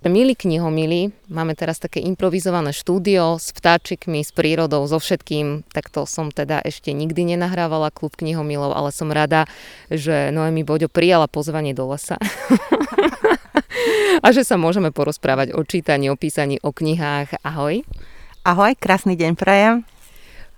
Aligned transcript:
Milí 0.00 0.32
knihomilí, 0.32 1.12
máme 1.28 1.52
teraz 1.52 1.76
také 1.76 2.00
improvizované 2.00 2.72
štúdio 2.72 3.36
s 3.36 3.52
vtáčikmi, 3.52 4.24
s 4.24 4.32
prírodou, 4.32 4.80
so 4.88 4.96
všetkým. 4.96 5.60
Takto 5.76 6.08
som 6.08 6.32
teda 6.32 6.64
ešte 6.64 6.96
nikdy 6.96 7.36
nenahrávala 7.36 7.92
klub 7.92 8.16
knihomilov, 8.16 8.72
ale 8.72 8.96
som 8.96 9.12
rada, 9.12 9.44
že 9.92 10.32
Noemi 10.32 10.64
Boďo 10.64 10.88
prijala 10.88 11.28
pozvanie 11.28 11.76
do 11.76 11.84
lesa. 11.92 12.16
A 14.24 14.32
že 14.32 14.40
sa 14.40 14.56
môžeme 14.56 14.88
porozprávať 14.88 15.52
o 15.52 15.60
čítaní, 15.68 16.08
o 16.08 16.16
písaní, 16.16 16.56
o 16.64 16.72
knihách. 16.72 17.36
Ahoj. 17.44 17.84
Ahoj, 18.40 18.72
krásny 18.80 19.20
deň 19.20 19.36
prajem. 19.36 19.84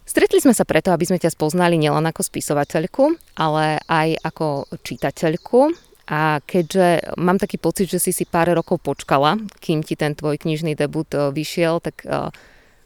Stretli 0.06 0.38
sme 0.38 0.54
sa 0.54 0.62
preto, 0.62 0.94
aby 0.94 1.02
sme 1.02 1.18
ťa 1.18 1.34
spoznali 1.34 1.74
nielen 1.82 2.06
ako 2.06 2.22
spisovateľku, 2.22 3.18
ale 3.34 3.82
aj 3.90 4.22
ako 4.22 4.70
čitateľku. 4.86 5.90
A 6.10 6.42
keďže 6.42 7.14
mám 7.14 7.38
taký 7.38 7.62
pocit, 7.62 7.86
že 7.86 8.02
si 8.02 8.10
si 8.10 8.26
pár 8.26 8.50
rokov 8.50 8.82
počkala, 8.82 9.38
kým 9.62 9.86
ti 9.86 9.94
ten 9.94 10.18
tvoj 10.18 10.38
knižný 10.42 10.74
debut 10.74 11.06
e, 11.14 11.30
vyšiel, 11.30 11.78
tak 11.78 12.02
e, 12.02 12.34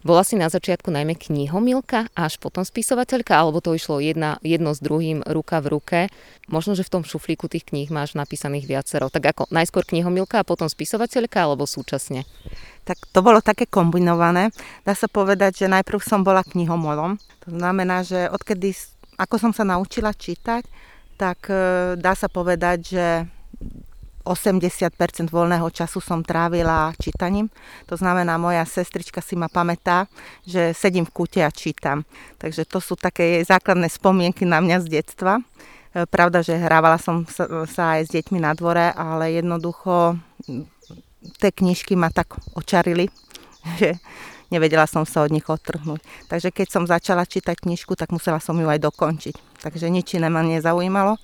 bola 0.07 0.23
si 0.23 0.39
na 0.39 0.47
začiatku 0.47 0.87
najmä 0.95 1.19
knihomilka 1.19 2.07
a 2.15 2.31
až 2.31 2.39
potom 2.39 2.63
spisovateľka, 2.63 3.35
alebo 3.35 3.59
to 3.59 3.75
išlo 3.75 3.99
jedna, 3.99 4.39
jedno 4.39 4.71
s 4.71 4.79
druhým, 4.79 5.27
ruka 5.27 5.59
v 5.59 5.67
ruke. 5.75 6.01
Možno, 6.47 6.79
že 6.79 6.87
v 6.87 6.93
tom 6.95 7.03
šuflíku 7.03 7.51
tých 7.51 7.67
kníh 7.67 7.91
máš 7.91 8.15
napísaných 8.15 8.71
viacero. 8.71 9.11
Tak 9.11 9.35
ako 9.35 9.43
najskôr 9.51 9.83
knihomilka 9.83 10.39
a 10.39 10.47
potom 10.47 10.71
spisovateľka, 10.71 11.43
alebo 11.43 11.67
súčasne? 11.67 12.23
Tak 12.87 13.03
to 13.11 13.19
bolo 13.19 13.43
také 13.43 13.67
kombinované. 13.67 14.55
Dá 14.87 14.95
sa 14.95 15.11
povedať, 15.11 15.67
že 15.67 15.73
najprv 15.73 15.99
som 15.99 16.23
bola 16.23 16.47
knihomolom. 16.47 17.19
To 17.43 17.51
znamená, 17.51 18.07
že 18.07 18.31
odkedy, 18.31 18.79
ako 19.19 19.43
som 19.43 19.51
sa 19.51 19.67
naučila 19.67 20.15
čítať, 20.15 20.63
tak 21.17 21.49
e, 21.49 21.57
dá 21.97 22.13
sa 22.13 22.29
povedať, 22.29 22.79
že 22.93 23.07
80% 24.27 25.31
voľného 25.31 25.71
času 25.71 26.03
som 26.03 26.21
trávila 26.21 26.91
čítaním. 26.99 27.47
To 27.87 27.95
znamená, 27.95 28.35
moja 28.37 28.67
sestrička 28.67 29.23
si 29.23 29.39
ma 29.39 29.47
pamätá, 29.47 30.11
že 30.43 30.75
sedím 30.75 31.07
v 31.07 31.15
kúte 31.15 31.41
a 31.47 31.55
čítam. 31.55 32.03
Takže 32.43 32.67
to 32.67 32.83
sú 32.83 32.99
také 32.99 33.39
jej 33.39 33.45
základné 33.47 33.87
spomienky 33.87 34.43
na 34.43 34.59
mňa 34.59 34.83
z 34.83 35.01
detstva. 35.01 35.39
E, 35.39 35.43
pravda, 36.05 36.43
že 36.43 36.59
hrávala 36.59 37.01
som 37.01 37.25
sa 37.71 37.97
aj 37.97 38.01
s 38.07 38.11
deťmi 38.13 38.43
na 38.43 38.53
dvore, 38.53 38.93
ale 38.93 39.39
jednoducho 39.39 40.19
tie 41.39 41.51
knižky 41.55 41.95
ma 41.95 42.11
tak 42.11 42.35
očarili, 42.59 43.09
že 43.81 43.97
nevedela 44.51 44.87
som 44.87 45.03
sa 45.07 45.23
od 45.23 45.31
nich 45.31 45.47
odtrhnúť. 45.47 46.03
Takže 46.31 46.51
keď 46.51 46.67
som 46.71 46.85
začala 46.87 47.27
čítať 47.27 47.63
knižku, 47.63 47.95
tak 47.99 48.15
musela 48.15 48.39
som 48.43 48.59
ju 48.59 48.67
aj 48.67 48.83
dokončiť. 48.83 49.35
Takže 49.67 49.91
nič 49.91 50.15
iné 50.15 50.31
ma 50.31 50.47
nezaujímalo. 50.47 51.19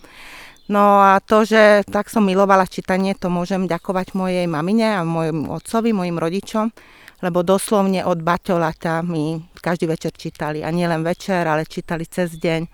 No 0.66 0.98
a 0.98 1.22
to, 1.22 1.46
že 1.46 1.86
tak 1.86 2.10
som 2.10 2.26
milovala 2.26 2.66
čítanie, 2.66 3.14
to 3.14 3.30
môžem 3.30 3.70
ďakovať 3.70 4.18
mojej 4.18 4.46
mamine 4.50 4.98
a 4.98 5.06
môjmu 5.06 5.54
otcovi, 5.54 5.94
mojim 5.94 6.18
rodičom, 6.18 6.70
lebo 7.22 7.46
doslovne 7.46 8.02
od 8.02 8.18
baťolata 8.22 9.02
mi 9.02 9.42
každý 9.58 9.90
večer 9.90 10.14
čítali. 10.14 10.62
A 10.62 10.70
nielen 10.70 11.06
večer, 11.06 11.46
ale 11.46 11.66
čítali 11.66 12.06
cez 12.06 12.34
deň. 12.38 12.66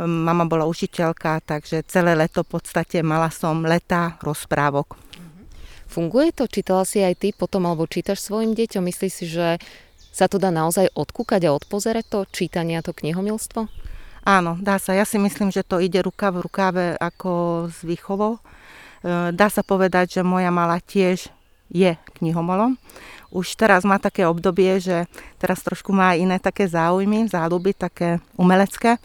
Mama 0.00 0.48
bola 0.48 0.64
učiteľka, 0.64 1.44
takže 1.44 1.84
celé 1.84 2.16
leto 2.16 2.40
v 2.40 2.56
podstate 2.56 3.04
mala 3.04 3.28
som 3.28 3.64
leta 3.64 4.16
rozprávok. 4.24 4.96
Funguje 5.90 6.30
to? 6.32 6.46
Čítala 6.46 6.86
si 6.86 7.02
aj 7.02 7.18
ty 7.18 7.28
potom, 7.34 7.66
alebo 7.66 7.84
čítaš 7.90 8.22
svojim 8.22 8.54
deťom? 8.54 8.84
Myslíš 8.86 9.12
si, 9.12 9.26
že 9.26 9.58
sa 10.14 10.30
to 10.30 10.38
dá 10.38 10.54
naozaj 10.54 10.86
odkúkať 10.94 11.50
a 11.50 11.54
odpozerať 11.58 12.04
to 12.06 12.18
čítanie 12.30 12.78
a 12.78 12.84
to 12.86 12.94
knihomilstvo? 12.94 13.66
Áno, 14.24 14.60
dá 14.60 14.76
sa. 14.76 14.92
Ja 14.92 15.08
si 15.08 15.16
myslím, 15.16 15.48
že 15.48 15.64
to 15.64 15.80
ide 15.80 16.04
ruka 16.04 16.28
v 16.28 16.44
rukáve 16.44 16.84
ako 17.00 17.66
s 17.72 17.80
výchovou. 17.80 18.36
E, 18.36 18.40
dá 19.32 19.48
sa 19.48 19.64
povedať, 19.64 20.20
že 20.20 20.22
moja 20.22 20.52
mala 20.52 20.76
tiež 20.80 21.32
je 21.72 21.92
knihomolom. 22.20 22.76
Už 23.30 23.54
teraz 23.54 23.86
má 23.86 23.96
také 23.96 24.26
obdobie, 24.26 24.82
že 24.82 25.06
teraz 25.38 25.62
trošku 25.62 25.94
má 25.94 26.18
iné 26.18 26.36
také 26.42 26.66
záujmy, 26.66 27.30
záľuby, 27.30 27.72
také 27.78 28.18
umelecké 28.34 28.98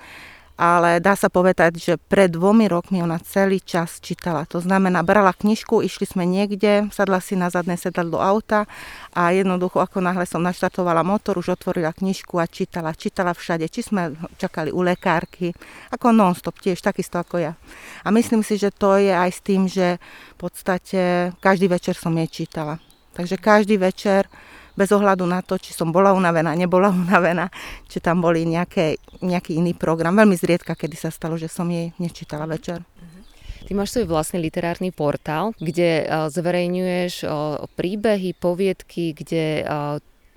ale 0.56 1.04
dá 1.04 1.20
sa 1.20 1.27
povedať, 1.27 1.76
že 1.76 1.93
pred 1.99 2.32
dvomi 2.32 2.71
rokmi 2.71 3.04
ona 3.04 3.20
celý 3.20 3.60
čas 3.60 3.99
čítala. 3.99 4.48
To 4.55 4.64
znamená, 4.64 5.04
brala 5.04 5.36
knižku, 5.36 5.83
išli 5.83 6.08
sme 6.08 6.23
niekde, 6.23 6.88
sadla 6.95 7.20
si 7.20 7.36
na 7.36 7.52
zadné 7.52 7.76
sedadlo 7.76 8.23
auta 8.23 8.64
a 9.11 9.36
jednoducho, 9.36 9.83
ako 9.83 9.99
náhle 9.99 10.23
som 10.23 10.39
naštartovala 10.39 11.04
motor, 11.04 11.36
už 11.36 11.60
otvorila 11.60 11.92
knižku 11.92 12.39
a 12.39 12.48
čítala. 12.48 12.95
Čítala 12.95 13.36
všade, 13.36 13.67
či 13.67 13.83
sme 13.83 14.15
čakali 14.39 14.71
u 14.71 14.80
lekárky, 14.80 15.52
ako 15.92 16.15
non-stop 16.15 16.55
tiež, 16.64 16.80
takisto 16.80 17.20
ako 17.20 17.44
ja. 17.44 17.54
A 18.08 18.11
myslím 18.15 18.39
si, 18.39 18.55
že 18.55 18.71
to 18.71 18.95
je 18.95 19.11
aj 19.11 19.32
s 19.36 19.39
tým, 19.44 19.67
že 19.67 19.99
v 20.33 20.38
podstate 20.39 21.36
každý 21.44 21.67
večer 21.67 21.99
som 21.99 22.15
jej 22.15 22.32
čítala. 22.32 22.80
Takže 23.11 23.36
každý 23.39 23.76
večer 23.76 24.27
bez 24.75 24.91
ohľadu 24.91 25.23
na 25.25 25.39
to, 25.41 25.55
či 25.55 25.71
som 25.71 25.89
bola 25.89 26.11
unavená, 26.11 26.52
nebola 26.53 26.91
unavená, 27.03 27.49
či 27.87 28.03
tam 28.03 28.21
boli 28.21 28.43
nejaké, 28.43 28.99
nejaký 29.23 29.58
iný 29.58 29.73
program. 29.73 30.15
Veľmi 30.15 30.36
zriedka, 30.36 30.75
kedy 30.75 30.95
sa 30.95 31.09
stalo, 31.09 31.39
že 31.39 31.47
som 31.47 31.67
jej 31.71 31.95
nečítala 31.97 32.45
večer. 32.45 32.83
Ty 33.65 33.73
máš 33.73 33.97
svoj 33.97 34.05
vlastný 34.05 34.45
literárny 34.45 34.93
portál, 34.93 35.58
kde 35.58 36.05
zverejňuješ 36.30 37.25
príbehy, 37.73 38.37
poviedky, 38.37 39.17
kde 39.17 39.65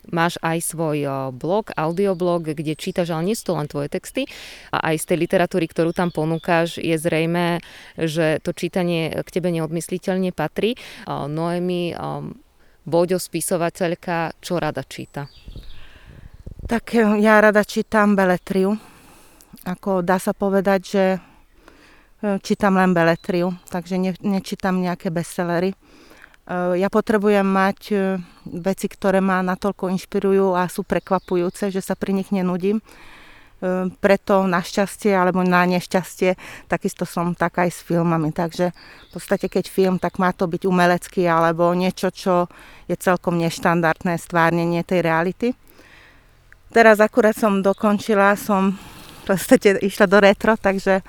máš 0.08 0.40
aj 0.40 0.64
svoj 0.64 1.04
blog, 1.36 1.68
audioblog, 1.76 2.56
kde 2.56 2.72
čítaš, 2.72 3.12
ale 3.12 3.28
nie 3.28 3.36
sú 3.36 3.52
to 3.52 3.58
len 3.60 3.68
tvoje 3.68 3.92
texty. 3.92 4.24
A 4.72 4.92
aj 4.92 5.04
z 5.04 5.12
tej 5.12 5.18
literatúry, 5.28 5.68
ktorú 5.68 5.92
tam 5.92 6.08
ponúkaš, 6.08 6.80
je 6.80 6.96
zrejme, 6.96 7.60
že 8.00 8.40
to 8.40 8.56
čítanie 8.56 9.12
k 9.12 9.28
tebe 9.28 9.52
neodmysliteľne 9.52 10.32
patrí. 10.32 10.80
Noemi 11.04 11.92
Boďo, 12.88 13.20
spisovateľka, 13.20 14.40
čo 14.40 14.56
rada 14.56 14.80
číta? 14.80 15.28
Tak 16.64 16.84
eh, 16.96 17.20
ja 17.20 17.36
rada 17.36 17.60
čítam 17.60 18.16
beletriu. 18.16 18.72
Ako 19.68 20.00
dá 20.00 20.16
sa 20.16 20.32
povedať, 20.32 20.80
že 20.80 21.04
eh, 21.16 22.36
čítam 22.40 22.80
len 22.80 22.96
beletriu, 22.96 23.52
takže 23.68 24.00
ne, 24.00 24.16
nečítam 24.24 24.80
nejaké 24.80 25.12
bestsellery. 25.12 25.76
Eh, 25.76 26.80
ja 26.80 26.88
potrebujem 26.88 27.44
mať 27.44 27.92
veci, 28.48 28.86
ktoré 28.88 29.20
ma 29.20 29.44
natoľko 29.44 29.92
inšpirujú 29.92 30.56
a 30.56 30.64
sú 30.72 30.80
prekvapujúce, 30.80 31.68
že 31.68 31.84
sa 31.84 31.92
pri 31.92 32.16
nich 32.16 32.32
nenudím. 32.32 32.80
Ehm, 33.58 33.90
preto 33.98 34.46
našťastie 34.46 35.10
alebo 35.10 35.42
na 35.42 35.66
nešťastie 35.66 36.38
takisto 36.70 37.02
som 37.02 37.34
tak 37.34 37.58
aj 37.58 37.74
s 37.74 37.82
filmami. 37.82 38.30
Takže 38.30 38.70
v 38.70 39.10
podstate 39.10 39.50
keď 39.50 39.66
film, 39.66 39.96
tak 39.98 40.22
má 40.22 40.30
to 40.30 40.46
byť 40.46 40.62
umelecký 40.62 41.26
alebo 41.26 41.74
niečo, 41.74 42.14
čo 42.14 42.46
je 42.86 42.94
celkom 42.94 43.34
neštandardné 43.34 44.14
stvárnenie 44.14 44.86
tej 44.86 45.02
reality. 45.02 45.48
Teraz 46.70 47.02
akurát 47.02 47.34
som 47.34 47.58
dokončila, 47.58 48.38
som 48.38 48.78
v 48.78 49.22
podstate 49.26 49.74
išla 49.82 50.06
do 50.06 50.22
retro, 50.22 50.54
takže 50.54 51.02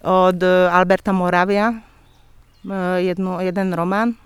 od 0.00 0.40
Alberta 0.72 1.12
Moravia 1.12 1.68
ehm, 2.64 3.04
jednu, 3.04 3.44
jeden 3.44 3.76
román 3.76 4.16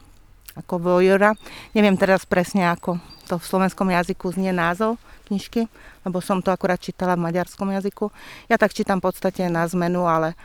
ako 0.54 0.78
Voyora. 0.78 1.34
Neviem 1.74 1.98
teraz 1.98 2.22
presne, 2.22 2.70
ako 2.70 3.02
to 3.26 3.34
v 3.34 3.48
slovenskom 3.50 3.90
jazyku 3.90 4.30
znie 4.30 4.54
názov 4.54 4.94
knižky, 5.26 5.66
lebo 6.04 6.20
som 6.20 6.44
to 6.44 6.52
akurát 6.52 6.78
čítala 6.78 7.16
v 7.16 7.24
maďarskom 7.26 7.72
jazyku. 7.72 8.12
Ja 8.46 8.60
tak 8.60 8.76
čítam 8.76 9.00
v 9.00 9.10
podstate 9.10 9.48
na 9.48 9.64
zmenu, 9.64 10.04
ale 10.04 10.36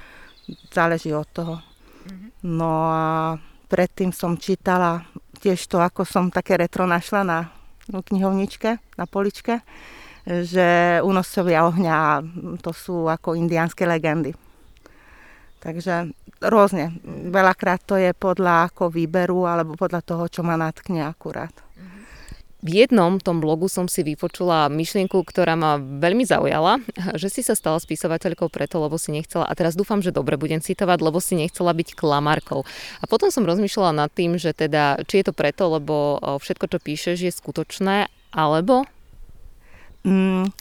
záleží 0.74 1.14
od 1.14 1.28
toho. 1.30 1.60
Mhm. 2.10 2.28
No 2.48 2.72
a 2.90 3.06
predtým 3.70 4.16
som 4.16 4.40
čítala 4.40 5.06
tiež 5.40 5.70
to, 5.70 5.78
ako 5.80 6.04
som 6.04 6.34
také 6.34 6.58
retro 6.58 6.90
našla 6.90 7.22
na 7.24 7.40
knihovničke, 7.90 8.82
na 8.98 9.06
poličke, 9.10 9.62
že 10.26 11.00
únoscovia 11.02 11.66
ohňa 11.66 12.22
to 12.62 12.72
sú 12.76 13.10
ako 13.10 13.34
indiánske 13.34 13.88
legendy. 13.88 14.36
Takže 15.60 16.14
rôzne. 16.40 16.96
Veľakrát 17.28 17.84
to 17.84 18.00
je 18.00 18.16
podľa 18.16 18.72
ako 18.72 18.94
výberu 18.94 19.44
alebo 19.44 19.76
podľa 19.76 20.02
toho, 20.06 20.24
čo 20.32 20.42
ma 20.46 20.56
natkne 20.56 21.04
akurát. 21.04 21.52
V 22.60 22.84
jednom 22.84 23.24
tom 23.24 23.40
blogu 23.40 23.72
som 23.72 23.88
si 23.88 24.04
vypočula 24.04 24.68
myšlienku, 24.68 25.24
ktorá 25.24 25.56
ma 25.56 25.80
veľmi 25.80 26.28
zaujala, 26.28 26.84
že 27.16 27.32
si 27.32 27.40
sa 27.40 27.56
stala 27.56 27.80
spisovateľkou 27.80 28.52
preto, 28.52 28.84
lebo 28.84 29.00
si 29.00 29.16
nechcela, 29.16 29.48
a 29.48 29.54
teraz 29.56 29.80
dúfam, 29.80 30.04
že 30.04 30.12
dobre 30.12 30.36
budem 30.36 30.60
citovať, 30.60 31.00
lebo 31.00 31.24
si 31.24 31.40
nechcela 31.40 31.72
byť 31.72 31.96
klamárkou. 31.96 32.68
A 33.00 33.08
potom 33.08 33.32
som 33.32 33.48
rozmýšľala 33.48 34.04
nad 34.04 34.12
tým, 34.12 34.36
že 34.36 34.52
teda, 34.52 35.00
či 35.08 35.24
je 35.24 35.32
to 35.32 35.34
preto, 35.34 35.72
lebo 35.72 36.20
všetko, 36.20 36.66
čo 36.68 36.80
píšeš, 36.84 37.18
je 37.24 37.32
skutočné, 37.32 38.12
alebo? 38.36 38.84
Mm, 40.04 40.52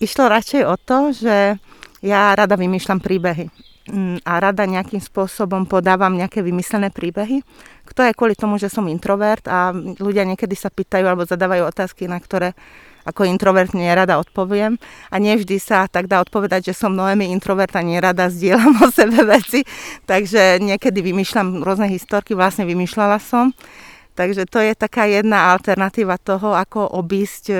išlo 0.00 0.32
radšej 0.32 0.62
o 0.64 0.76
to, 0.80 1.12
že 1.12 1.60
ja 2.00 2.32
rada 2.32 2.56
vymýšľam 2.56 3.04
príbehy. 3.04 3.65
Mm, 3.86 4.18
a 4.26 4.42
rada 4.42 4.66
nejakým 4.66 4.98
spôsobom 4.98 5.62
podávam 5.62 6.10
nejaké 6.10 6.42
vymyslené 6.42 6.90
príbehy. 6.90 7.46
Kto 7.86 8.02
je 8.02 8.16
kvôli 8.18 8.34
tomu, 8.34 8.58
že 8.58 8.66
som 8.66 8.82
introvert 8.90 9.46
a 9.46 9.70
ľudia 9.74 10.26
niekedy 10.26 10.58
sa 10.58 10.74
pýtajú 10.74 11.06
alebo 11.06 11.22
zadávajú 11.22 11.70
otázky, 11.70 12.10
na 12.10 12.18
ktoré 12.18 12.58
ako 13.06 13.22
introvert 13.22 13.70
nerada 13.70 14.18
odpoviem. 14.18 14.74
A 15.14 15.22
nevždy 15.22 15.62
sa 15.62 15.86
tak 15.86 16.10
dá 16.10 16.18
odpovedať, 16.18 16.74
že 16.74 16.74
som 16.74 16.90
Noemi 16.90 17.30
introvert 17.30 17.70
a 17.78 17.86
nerada 17.86 18.26
zdieľam 18.26 18.74
o 18.84 18.90
sebe 18.90 19.22
veci. 19.22 19.62
Takže 20.10 20.58
niekedy 20.58 20.98
vymýšľam 21.06 21.62
rôzne 21.62 21.86
historky, 21.86 22.34
vlastne 22.34 22.66
vymýšľala 22.66 23.22
som. 23.22 23.54
Takže 24.16 24.48
to 24.48 24.64
je 24.64 24.72
taká 24.72 25.04
jedna 25.04 25.52
alternatíva 25.52 26.16
toho, 26.16 26.56
ako 26.56 26.88
obísť 26.96 27.44
e, 27.52 27.56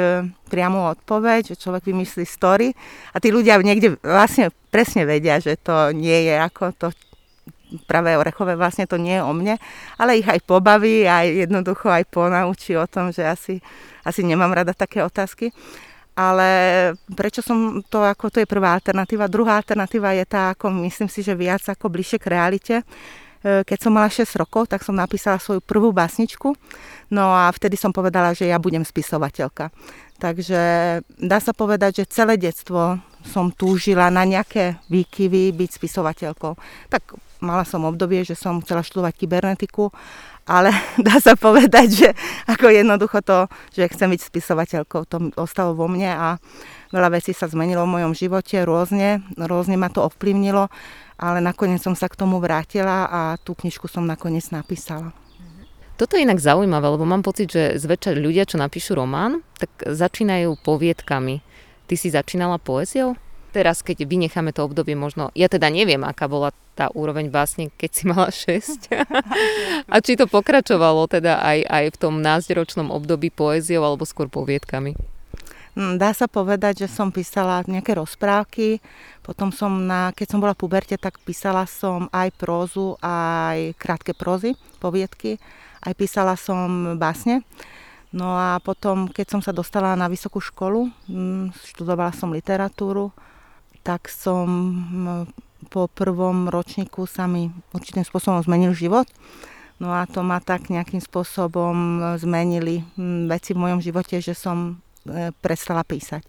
priamu 0.48 0.88
odpoveď, 0.96 1.52
že 1.52 1.60
človek 1.60 1.84
vymyslí 1.84 2.24
story 2.24 2.72
a 3.12 3.20
tí 3.20 3.28
ľudia 3.28 3.60
niekde 3.60 4.00
vlastne 4.00 4.48
presne 4.72 5.04
vedia, 5.04 5.36
že 5.36 5.60
to 5.60 5.92
nie 5.92 6.32
je 6.32 6.34
ako 6.40 6.64
to 6.72 6.88
pravé 7.84 8.16
orechové, 8.16 8.56
vlastne 8.56 8.88
to 8.88 8.96
nie 8.96 9.20
je 9.20 9.26
o 9.26 9.32
mne, 9.36 9.60
ale 10.00 10.16
ich 10.16 10.24
aj 10.24 10.40
pobaví, 10.48 11.04
aj 11.04 11.44
jednoducho 11.44 11.92
aj 11.92 12.08
ponaučí 12.08 12.72
o 12.72 12.88
tom, 12.88 13.12
že 13.12 13.28
asi, 13.28 13.60
asi 14.00 14.24
nemám 14.24 14.56
rada 14.56 14.72
také 14.72 15.04
otázky. 15.04 15.52
Ale 16.16 16.48
prečo 17.12 17.44
som 17.44 17.84
to, 17.92 18.00
ako 18.00 18.32
to 18.32 18.40
je 18.40 18.48
prvá 18.48 18.72
alternatíva. 18.72 19.28
Druhá 19.28 19.60
alternatíva 19.60 20.16
je 20.16 20.24
tá, 20.24 20.56
ako 20.56 20.72
myslím 20.88 21.12
si, 21.12 21.20
že 21.20 21.36
viac 21.36 21.60
ako 21.68 21.92
bližšie 21.92 22.16
k 22.16 22.30
realite, 22.32 22.76
keď 23.42 23.78
som 23.78 23.92
mala 23.92 24.08
6 24.08 24.40
rokov, 24.40 24.70
tak 24.70 24.82
som 24.82 24.96
napísala 24.96 25.42
svoju 25.42 25.60
prvú 25.60 25.92
básničku. 25.92 26.54
No 27.12 27.30
a 27.30 27.50
vtedy 27.52 27.78
som 27.78 27.94
povedala, 27.94 28.34
že 28.34 28.50
ja 28.50 28.58
budem 28.58 28.82
spisovateľka. 28.82 29.70
Takže 30.16 30.60
dá 31.20 31.38
sa 31.38 31.52
povedať, 31.52 32.02
že 32.02 32.12
celé 32.12 32.40
detstvo 32.40 32.96
som 33.26 33.52
túžila 33.52 34.08
na 34.08 34.24
nejaké 34.24 34.80
výkyvy 34.88 35.52
byť 35.52 35.70
spisovateľkou. 35.76 36.52
Tak 36.88 37.02
mala 37.44 37.68
som 37.68 37.84
obdobie, 37.84 38.24
že 38.24 38.38
som 38.38 38.62
chcela 38.64 38.80
študovať 38.80 39.12
kybernetiku, 39.12 39.92
ale 40.46 40.70
dá 41.06 41.18
sa 41.18 41.34
povedať, 41.34 41.88
že 41.90 42.08
ako 42.46 42.70
jednoducho 42.70 43.20
to, 43.20 43.50
že 43.74 43.90
chcem 43.92 44.14
byť 44.14 44.20
spisovateľkou, 44.22 45.02
to 45.10 45.34
ostalo 45.36 45.74
vo 45.74 45.90
mne 45.90 46.10
a 46.14 46.28
veľa 46.94 47.18
vecí 47.18 47.34
sa 47.34 47.50
zmenilo 47.50 47.84
v 47.84 48.00
mojom 48.00 48.12
živote 48.14 48.62
rôzne, 48.62 49.20
rôzne 49.36 49.76
ma 49.76 49.90
to 49.90 50.06
ovplyvnilo 50.06 50.70
ale 51.16 51.40
nakoniec 51.40 51.80
som 51.80 51.96
sa 51.96 52.12
k 52.12 52.18
tomu 52.20 52.38
vrátila 52.38 53.08
a 53.08 53.20
tú 53.40 53.56
knižku 53.56 53.88
som 53.88 54.04
nakoniec 54.04 54.44
napísala. 54.52 55.16
Toto 55.96 56.12
je 56.12 56.28
inak 56.28 56.36
zaujímavé, 56.36 56.92
lebo 56.92 57.08
mám 57.08 57.24
pocit, 57.24 57.48
že 57.48 57.80
zväčša 57.80 58.20
ľudia, 58.20 58.44
čo 58.44 58.60
napíšu 58.60 58.92
román, 58.92 59.40
tak 59.56 59.72
začínajú 59.80 60.60
poviedkami. 60.60 61.40
Ty 61.88 61.94
si 61.96 62.12
začínala 62.12 62.60
poéziou? 62.60 63.16
Teraz, 63.56 63.80
keď 63.80 64.04
vynecháme 64.04 64.52
to 64.52 64.68
obdobie 64.68 64.92
možno, 64.92 65.32
ja 65.32 65.48
teda 65.48 65.72
neviem, 65.72 66.04
aká 66.04 66.28
bola 66.28 66.52
tá 66.76 66.92
úroveň 66.92 67.32
básne, 67.32 67.72
keď 67.72 67.90
si 67.96 68.04
mala 68.04 68.28
6. 68.28 68.92
A 69.92 69.96
či 70.04 70.12
to 70.12 70.28
pokračovalo 70.28 71.08
teda 71.08 71.40
aj, 71.40 71.64
aj 71.64 71.84
v 71.88 71.96
tom 71.96 72.20
názderočnom 72.20 72.92
období 72.92 73.32
poéziou 73.32 73.80
alebo 73.80 74.04
skôr 74.04 74.28
poviedkami? 74.28 74.92
Hm, 75.72 75.96
dá 75.96 76.12
sa 76.12 76.28
povedať, 76.28 76.84
že 76.84 76.92
som 76.92 77.08
písala 77.08 77.64
nejaké 77.64 77.96
rozprávky, 77.96 78.84
potom 79.24 79.48
som, 79.48 79.72
na, 79.72 80.12
keď 80.12 80.36
som 80.36 80.40
bola 80.44 80.52
v 80.52 80.60
puberte, 80.60 81.00
tak 81.00 81.16
písala 81.24 81.64
som 81.64 82.12
aj 82.12 82.36
prózu, 82.36 83.00
aj 83.00 83.72
krátke 83.80 84.12
prózy, 84.12 84.52
poviedky, 84.84 85.40
aj 85.80 85.96
písala 85.96 86.36
som 86.36 87.00
básne. 87.00 87.40
No 88.12 88.36
a 88.36 88.60
potom, 88.60 89.08
keď 89.08 89.32
som 89.32 89.40
sa 89.40 89.56
dostala 89.56 89.96
na 89.96 90.12
vysokú 90.12 90.44
školu, 90.44 90.92
hm, 91.08 91.56
študovala 91.72 92.12
som 92.12 92.36
literatúru, 92.36 93.16
tak 93.86 94.10
som 94.10 94.46
po 95.70 95.86
prvom 95.86 96.50
ročníku 96.50 97.06
sa 97.06 97.30
mi 97.30 97.54
určitým 97.70 98.02
spôsobom 98.02 98.42
zmenil 98.42 98.74
život. 98.74 99.06
No 99.78 99.94
a 99.94 100.10
to 100.10 100.26
ma 100.26 100.42
tak 100.42 100.66
nejakým 100.66 100.98
spôsobom 100.98 102.02
zmenili 102.18 102.82
veci 103.30 103.54
v 103.54 103.62
mojom 103.62 103.78
živote, 103.78 104.18
že 104.18 104.34
som 104.34 104.82
E, 105.06 105.30
prestala 105.38 105.86
písať. 105.86 106.26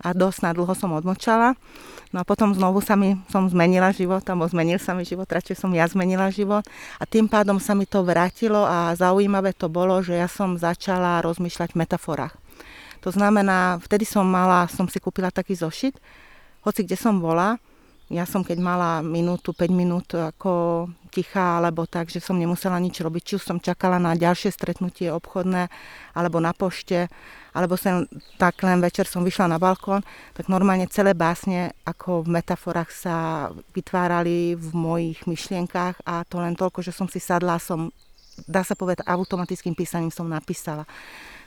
A 0.00 0.16
dosť 0.16 0.48
na 0.48 0.50
dlho 0.56 0.72
som 0.72 0.92
odmočala. 0.96 1.56
No 2.12 2.20
a 2.20 2.24
potom 2.24 2.52
znovu 2.56 2.80
sa 2.80 2.96
mi, 2.96 3.20
som 3.28 3.48
zmenila 3.48 3.92
život, 3.92 4.24
alebo 4.24 4.48
zmenil 4.48 4.80
sa 4.80 4.96
mi 4.96 5.04
život, 5.04 5.28
radšej 5.28 5.60
som 5.60 5.72
ja 5.76 5.84
zmenila 5.88 6.32
život. 6.32 6.64
A 6.96 7.04
tým 7.04 7.28
pádom 7.28 7.60
sa 7.60 7.76
mi 7.76 7.84
to 7.84 8.00
vrátilo 8.00 8.64
a 8.64 8.96
zaujímavé 8.96 9.52
to 9.52 9.68
bolo, 9.68 10.00
že 10.00 10.16
ja 10.16 10.28
som 10.28 10.56
začala 10.56 11.20
rozmýšľať 11.20 11.76
v 11.76 11.80
metaforách. 11.84 12.34
To 13.04 13.12
znamená, 13.12 13.80
vtedy 13.80 14.04
som 14.04 14.24
mala, 14.24 14.68
som 14.68 14.84
si 14.88 15.00
kúpila 15.00 15.32
taký 15.32 15.56
zošit, 15.56 15.96
hoci 16.64 16.84
kde 16.84 16.96
som 16.96 17.20
bola, 17.20 17.56
ja 18.10 18.26
som 18.26 18.42
keď 18.42 18.58
mala 18.58 18.90
minútu, 19.06 19.54
5 19.54 19.70
minút 19.70 20.10
ako 20.18 20.86
tichá, 21.14 21.62
alebo 21.62 21.86
tak, 21.86 22.10
že 22.10 22.18
som 22.18 22.34
nemusela 22.34 22.74
nič 22.82 22.98
robiť, 22.98 23.22
či 23.22 23.32
už 23.38 23.44
som 23.46 23.58
čakala 23.62 24.02
na 24.02 24.18
ďalšie 24.18 24.50
stretnutie 24.50 25.14
obchodné, 25.14 25.70
alebo 26.14 26.42
na 26.42 26.50
pošte, 26.50 27.06
alebo 27.54 27.78
sem 27.78 28.06
tak 28.34 28.62
len 28.66 28.82
večer 28.82 29.06
som 29.06 29.22
vyšla 29.22 29.54
na 29.54 29.62
balkón, 29.62 30.02
tak 30.34 30.50
normálne 30.50 30.90
celé 30.90 31.14
básne 31.14 31.70
ako 31.86 32.26
v 32.26 32.34
metaforách 32.34 32.90
sa 32.90 33.14
vytvárali 33.74 34.58
v 34.58 34.68
mojich 34.74 35.26
myšlienkách 35.30 36.02
a 36.02 36.26
to 36.26 36.42
len 36.42 36.58
toľko, 36.58 36.82
že 36.82 36.90
som 36.90 37.06
si 37.06 37.22
sadla, 37.22 37.62
som, 37.62 37.94
dá 38.46 38.66
sa 38.66 38.74
povedať, 38.74 39.06
automatickým 39.06 39.74
písaním 39.74 40.10
som 40.10 40.26
napísala. 40.26 40.82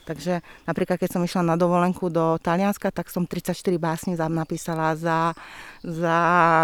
Takže 0.04 0.44
napríklad, 0.68 1.00
keď 1.00 1.10
som 1.16 1.24
išla 1.24 1.44
na 1.44 1.56
dovolenku 1.56 2.12
do 2.12 2.36
Talianska, 2.44 2.92
tak 2.92 3.08
som 3.08 3.24
34 3.24 3.56
básni 3.80 4.14
napísala 4.20 5.00
za, 5.00 5.32
za 5.80 6.18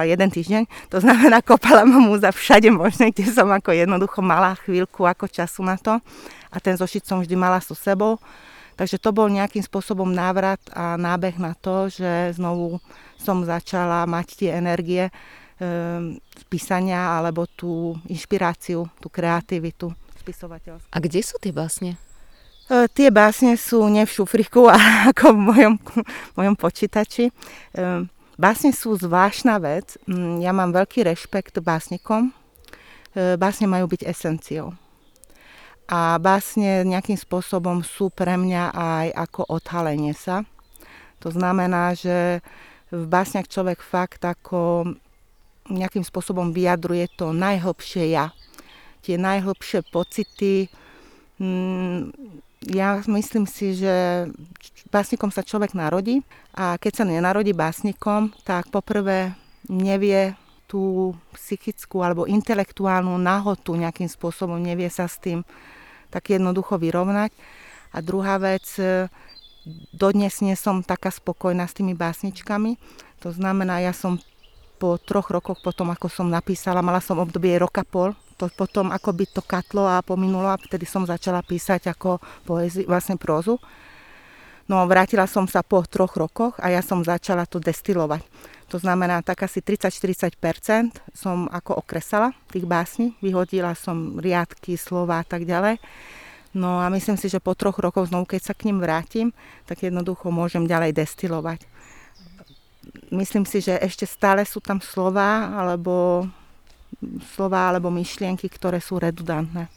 jeden 0.03 0.27
týždeň. 0.27 0.63
To 0.91 0.99
znamená, 0.99 1.39
kopala 1.47 1.87
ma 1.87 2.03
múza 2.03 2.35
všade 2.35 2.67
možné, 2.67 3.15
kde 3.15 3.31
som 3.31 3.47
ako 3.47 3.71
jednoducho 3.71 4.19
mala 4.19 4.59
chvíľku 4.59 5.07
ako 5.07 5.31
času 5.31 5.63
na 5.63 5.79
to. 5.79 6.03
A 6.51 6.57
ten 6.59 6.75
zošit 6.75 7.07
som 7.07 7.23
vždy 7.23 7.35
mala 7.39 7.63
so 7.63 7.71
sebou. 7.71 8.19
Takže 8.75 8.95
to 8.95 9.11
bol 9.11 9.27
nejakým 9.27 9.59
spôsobom 9.59 10.07
návrat 10.07 10.59
a 10.71 10.95
nábeh 10.95 11.35
na 11.35 11.51
to, 11.51 11.91
že 11.91 12.35
znovu 12.39 12.79
som 13.19 13.43
začala 13.43 14.07
mať 14.07 14.27
tie 14.39 14.49
energie 14.55 15.11
e, 15.11 15.11
písania 16.47 17.19
alebo 17.19 17.43
tú 17.43 17.99
inšpiráciu, 18.07 18.87
tú 19.03 19.11
kreativitu 19.11 19.91
spisovateľskú. 20.23 20.87
A 20.95 20.97
kde 21.03 21.19
sú 21.19 21.35
tie 21.43 21.51
básne? 21.51 21.99
E, 22.69 22.85
tie 22.93 23.09
básne 23.09 23.57
sú 23.57 23.81
nie 23.89 24.05
v 24.05 24.13
šufriku, 24.13 24.69
ale 24.73 25.09
ako 25.09 25.33
v 25.33 25.39
mojom, 25.41 25.73
mojom 26.37 26.55
počítači. 26.55 27.29
E, 27.29 27.33
básne 28.37 28.69
sú 28.69 28.93
zvláštna 28.93 29.57
vec. 29.57 29.97
Mm, 30.05 30.45
ja 30.45 30.53
mám 30.53 30.69
veľký 30.69 31.01
rešpekt 31.01 31.57
básnikom. 31.65 32.29
E, 33.17 33.33
básne 33.41 33.65
majú 33.65 33.89
byť 33.89 34.05
esenciou. 34.05 34.77
A 35.89 36.21
básne 36.21 36.85
nejakým 36.85 37.17
spôsobom 37.17 37.81
sú 37.81 38.13
pre 38.13 38.37
mňa 38.37 38.77
aj 38.77 39.07
ako 39.17 39.41
odhalenie 39.49 40.13
sa. 40.13 40.45
To 41.25 41.33
znamená, 41.33 41.97
že 41.97 42.45
v 42.93 43.05
básniach 43.09 43.49
človek 43.49 43.81
fakt 43.81 44.21
ako 44.21 44.93
nejakým 45.65 46.05
spôsobom 46.05 46.53
vyjadruje 46.53 47.09
to 47.17 47.33
najhlbšie 47.33 48.13
ja. 48.13 48.29
Tie 49.01 49.17
najhlbšie 49.17 49.89
pocity, 49.89 50.69
mm, 51.41 52.13
ja 52.67 52.99
myslím 53.07 53.47
si, 53.47 53.71
že 53.79 54.27
básnikom 54.91 55.31
sa 55.31 55.47
človek 55.47 55.71
narodí 55.71 56.19
a 56.51 56.75
keď 56.75 56.91
sa 56.91 57.03
nenarodí 57.07 57.55
básnikom, 57.55 58.35
tak 58.43 58.67
poprvé 58.67 59.31
nevie 59.71 60.35
tú 60.69 61.15
psychickú 61.33 62.03
alebo 62.03 62.29
intelektuálnu 62.29 63.15
nahotu 63.17 63.73
nejakým 63.73 64.11
spôsobom, 64.11 64.59
nevie 64.59 64.91
sa 64.91 65.07
s 65.07 65.17
tým 65.17 65.41
tak 66.13 66.29
jednoducho 66.29 66.77
vyrovnať. 66.77 67.31
A 67.89 68.05
druhá 68.05 68.37
vec, 68.37 68.65
dodnes 69.93 70.33
nie 70.45 70.53
som 70.53 70.85
taká 70.85 71.09
spokojná 71.09 71.65
s 71.65 71.73
tými 71.73 71.97
básničkami. 71.97 72.77
To 73.25 73.33
znamená, 73.33 73.81
ja 73.81 73.93
som 73.95 74.21
po 74.77 75.01
troch 75.01 75.33
rokoch 75.33 75.59
potom, 75.59 75.89
ako 75.89 76.07
som 76.07 76.27
napísala, 76.29 76.85
mala 76.85 77.01
som 77.01 77.19
obdobie 77.19 77.57
roka 77.57 77.81
pol, 77.83 78.13
to 78.39 78.47
potom 78.55 78.95
ako 78.95 79.11
by 79.11 79.25
to 79.27 79.43
katlo 79.43 79.83
a 79.83 79.99
pominulo 79.99 80.47
a 80.47 80.55
vtedy 80.55 80.87
som 80.87 81.03
začala 81.03 81.43
písať 81.43 81.91
ako 81.91 82.23
poezi, 82.47 82.87
vlastne 82.87 83.19
prózu. 83.19 83.59
No 84.71 84.85
vrátila 84.87 85.27
som 85.27 85.49
sa 85.49 85.59
po 85.65 85.83
troch 85.83 86.15
rokoch 86.15 86.55
a 86.63 86.71
ja 86.71 86.79
som 86.79 87.03
začala 87.03 87.43
to 87.43 87.59
destilovať. 87.59 88.23
To 88.69 88.77
znamená, 88.77 89.25
tak 89.25 89.41
asi 89.43 89.65
30-40% 89.65 91.01
som 91.09 91.49
ako 91.49 91.81
okresala 91.81 92.37
tých 92.53 92.69
básni, 92.69 93.17
vyhodila 93.17 93.73
som 93.73 94.21
riadky, 94.21 94.77
slova 94.77 95.19
a 95.19 95.25
tak 95.25 95.49
ďalej. 95.49 95.81
No 96.53 96.77
a 96.77 96.89
myslím 96.93 97.17
si, 97.17 97.33
že 97.33 97.41
po 97.41 97.57
troch 97.57 97.81
rokoch 97.81 98.13
znovu, 98.13 98.29
keď 98.29 98.41
sa 98.41 98.53
k 98.53 98.69
ním 98.69 98.77
vrátim, 98.77 99.33
tak 99.65 99.81
jednoducho 99.81 100.29
môžem 100.29 100.69
ďalej 100.69 100.97
destilovať. 100.97 101.65
Myslím 103.09 103.49
si, 103.49 103.61
že 103.61 103.77
ešte 103.81 104.05
stále 104.05 104.45
sú 104.45 104.61
tam 104.61 104.81
slova 104.81 105.49
alebo 105.57 106.25
slova 107.35 107.69
alebo 107.69 107.93
myšlienky, 107.93 108.49
ktoré 108.49 108.81
sú 108.83 108.97
redundantné. 108.97 109.69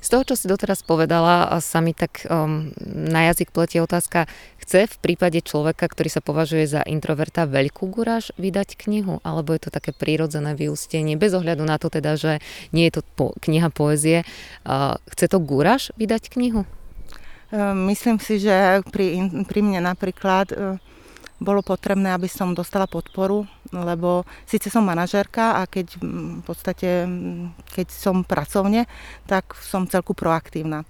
Z 0.00 0.14
toho, 0.14 0.22
čo 0.22 0.34
si 0.38 0.46
doteraz 0.46 0.86
povedala, 0.86 1.58
sa 1.58 1.82
mi 1.82 1.90
tak 1.90 2.22
um, 2.30 2.70
na 2.86 3.26
jazyk 3.32 3.50
pletie 3.50 3.82
otázka, 3.82 4.30
chce 4.62 4.86
v 4.86 4.96
prípade 5.02 5.42
človeka, 5.42 5.90
ktorý 5.90 6.06
sa 6.06 6.22
považuje 6.22 6.62
za 6.68 6.86
introverta, 6.86 7.48
veľkú 7.48 7.90
guráž 7.90 8.30
vydať 8.38 8.78
knihu? 8.86 9.18
Alebo 9.26 9.50
je 9.56 9.66
to 9.66 9.74
také 9.74 9.90
prírodzené 9.90 10.54
vyústenie, 10.54 11.18
bez 11.18 11.34
ohľadu 11.34 11.66
na 11.66 11.74
to 11.82 11.90
teda, 11.90 12.14
že 12.14 12.38
nie 12.70 12.86
je 12.86 13.00
to 13.00 13.02
po, 13.18 13.34
kniha 13.42 13.66
poezie. 13.74 14.22
Uh, 14.62 14.94
chce 15.10 15.26
to 15.26 15.42
guráž 15.42 15.90
vydať 15.98 16.30
knihu? 16.38 16.62
Myslím 17.90 18.18
si, 18.18 18.42
že 18.42 18.82
pri, 18.90 19.22
pri 19.46 19.60
mne 19.62 19.86
napríklad 19.86 20.50
bolo 21.36 21.60
potrebné, 21.60 22.16
aby 22.16 22.28
som 22.28 22.56
dostala 22.56 22.88
podporu, 22.88 23.44
lebo 23.68 24.24
síce 24.48 24.72
som 24.72 24.84
manažérka 24.84 25.60
a 25.60 25.68
keď 25.68 26.00
v 26.40 26.42
podstate, 26.44 27.04
keď 27.72 27.86
som 27.92 28.24
pracovne, 28.24 28.88
tak 29.28 29.52
som 29.60 29.84
celku 29.84 30.16
proaktívna 30.16 30.84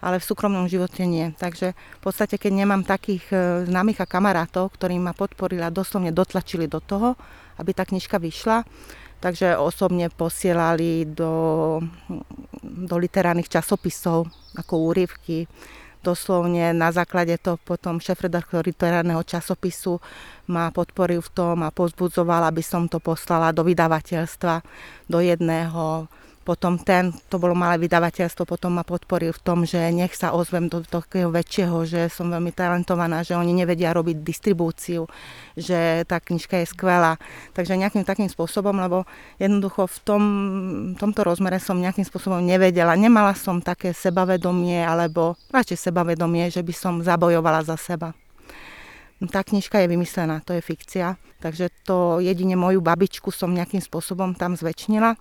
ale 0.00 0.16
v 0.16 0.28
súkromnom 0.32 0.64
živote 0.64 1.04
nie. 1.04 1.28
Takže 1.36 1.76
v 1.76 2.00
podstate, 2.00 2.40
keď 2.40 2.64
nemám 2.64 2.88
takých 2.88 3.24
e, 3.30 3.36
známych 3.68 4.00
a 4.00 4.08
kamarátov, 4.08 4.72
ktorí 4.72 4.96
ma 4.96 5.12
podporili 5.12 5.60
a 5.60 5.68
doslovne 5.68 6.08
dotlačili 6.08 6.64
do 6.64 6.80
toho, 6.80 7.20
aby 7.60 7.76
tá 7.76 7.84
knižka 7.84 8.16
vyšla, 8.16 8.64
takže 9.20 9.60
osobne 9.60 10.08
posielali 10.08 11.04
do, 11.04 11.32
do 12.64 12.96
literárnych 12.96 13.52
časopisov 13.52 14.24
ako 14.56 14.74
úryvky. 14.88 15.44
Doslovne 16.00 16.72
na 16.72 16.88
základe 16.88 17.36
to 17.36 17.60
potom 17.60 18.00
šéf-redaktor 18.00 18.64
literárneho 18.64 19.20
časopisu 19.20 20.00
ma 20.48 20.72
podporil 20.72 21.20
v 21.20 21.30
tom 21.36 21.60
a 21.60 21.68
pozbudzoval, 21.68 22.48
aby 22.48 22.64
som 22.64 22.88
to 22.88 22.96
poslala 22.96 23.52
do 23.52 23.60
vydavateľstva, 23.60 24.64
do 25.12 25.18
jedného, 25.20 26.08
potom 26.40 26.80
ten, 26.80 27.12
to 27.28 27.36
bolo 27.36 27.52
malé 27.52 27.76
vydavateľstvo, 27.84 28.48
potom 28.48 28.80
ma 28.80 28.84
podporil 28.84 29.36
v 29.36 29.44
tom, 29.44 29.68
že 29.68 29.76
nech 29.92 30.16
sa 30.16 30.32
ozvem 30.32 30.72
do 30.72 30.80
takého 30.80 31.28
väčšieho, 31.28 31.84
že 31.84 32.00
som 32.08 32.32
veľmi 32.32 32.48
talentovaná, 32.56 33.20
že 33.20 33.36
oni 33.36 33.52
nevedia 33.52 33.92
robiť 33.92 34.24
distribúciu, 34.24 35.04
že 35.52 36.08
tá 36.08 36.16
knižka 36.16 36.64
je 36.64 36.72
skvelá. 36.72 37.20
Takže 37.52 37.76
nejakým 37.76 38.08
takým 38.08 38.32
spôsobom, 38.32 38.72
lebo 38.72 39.04
jednoducho 39.36 39.84
v 39.84 39.98
tom, 40.00 40.22
tomto 40.96 41.28
rozmere 41.28 41.60
som 41.60 41.76
nejakým 41.76 42.08
spôsobom 42.08 42.40
nevedela. 42.40 42.96
Nemala 42.96 43.36
som 43.36 43.60
také 43.60 43.92
sebavedomie, 43.92 44.80
alebo 44.80 45.36
radšej 45.52 45.92
sebavedomie, 45.92 46.48
že 46.48 46.64
by 46.64 46.72
som 46.72 46.94
zabojovala 47.04 47.68
za 47.68 47.76
seba. 47.76 48.16
Tá 49.28 49.44
knižka 49.44 49.84
je 49.84 49.92
vymyslená, 49.92 50.40
to 50.40 50.56
je 50.56 50.64
fikcia, 50.64 51.20
takže 51.44 51.68
to 51.84 52.24
jedine 52.24 52.56
moju 52.56 52.80
babičku 52.80 53.28
som 53.28 53.52
nejakým 53.52 53.84
spôsobom 53.84 54.32
tam 54.32 54.56
zväčšnila 54.56 55.20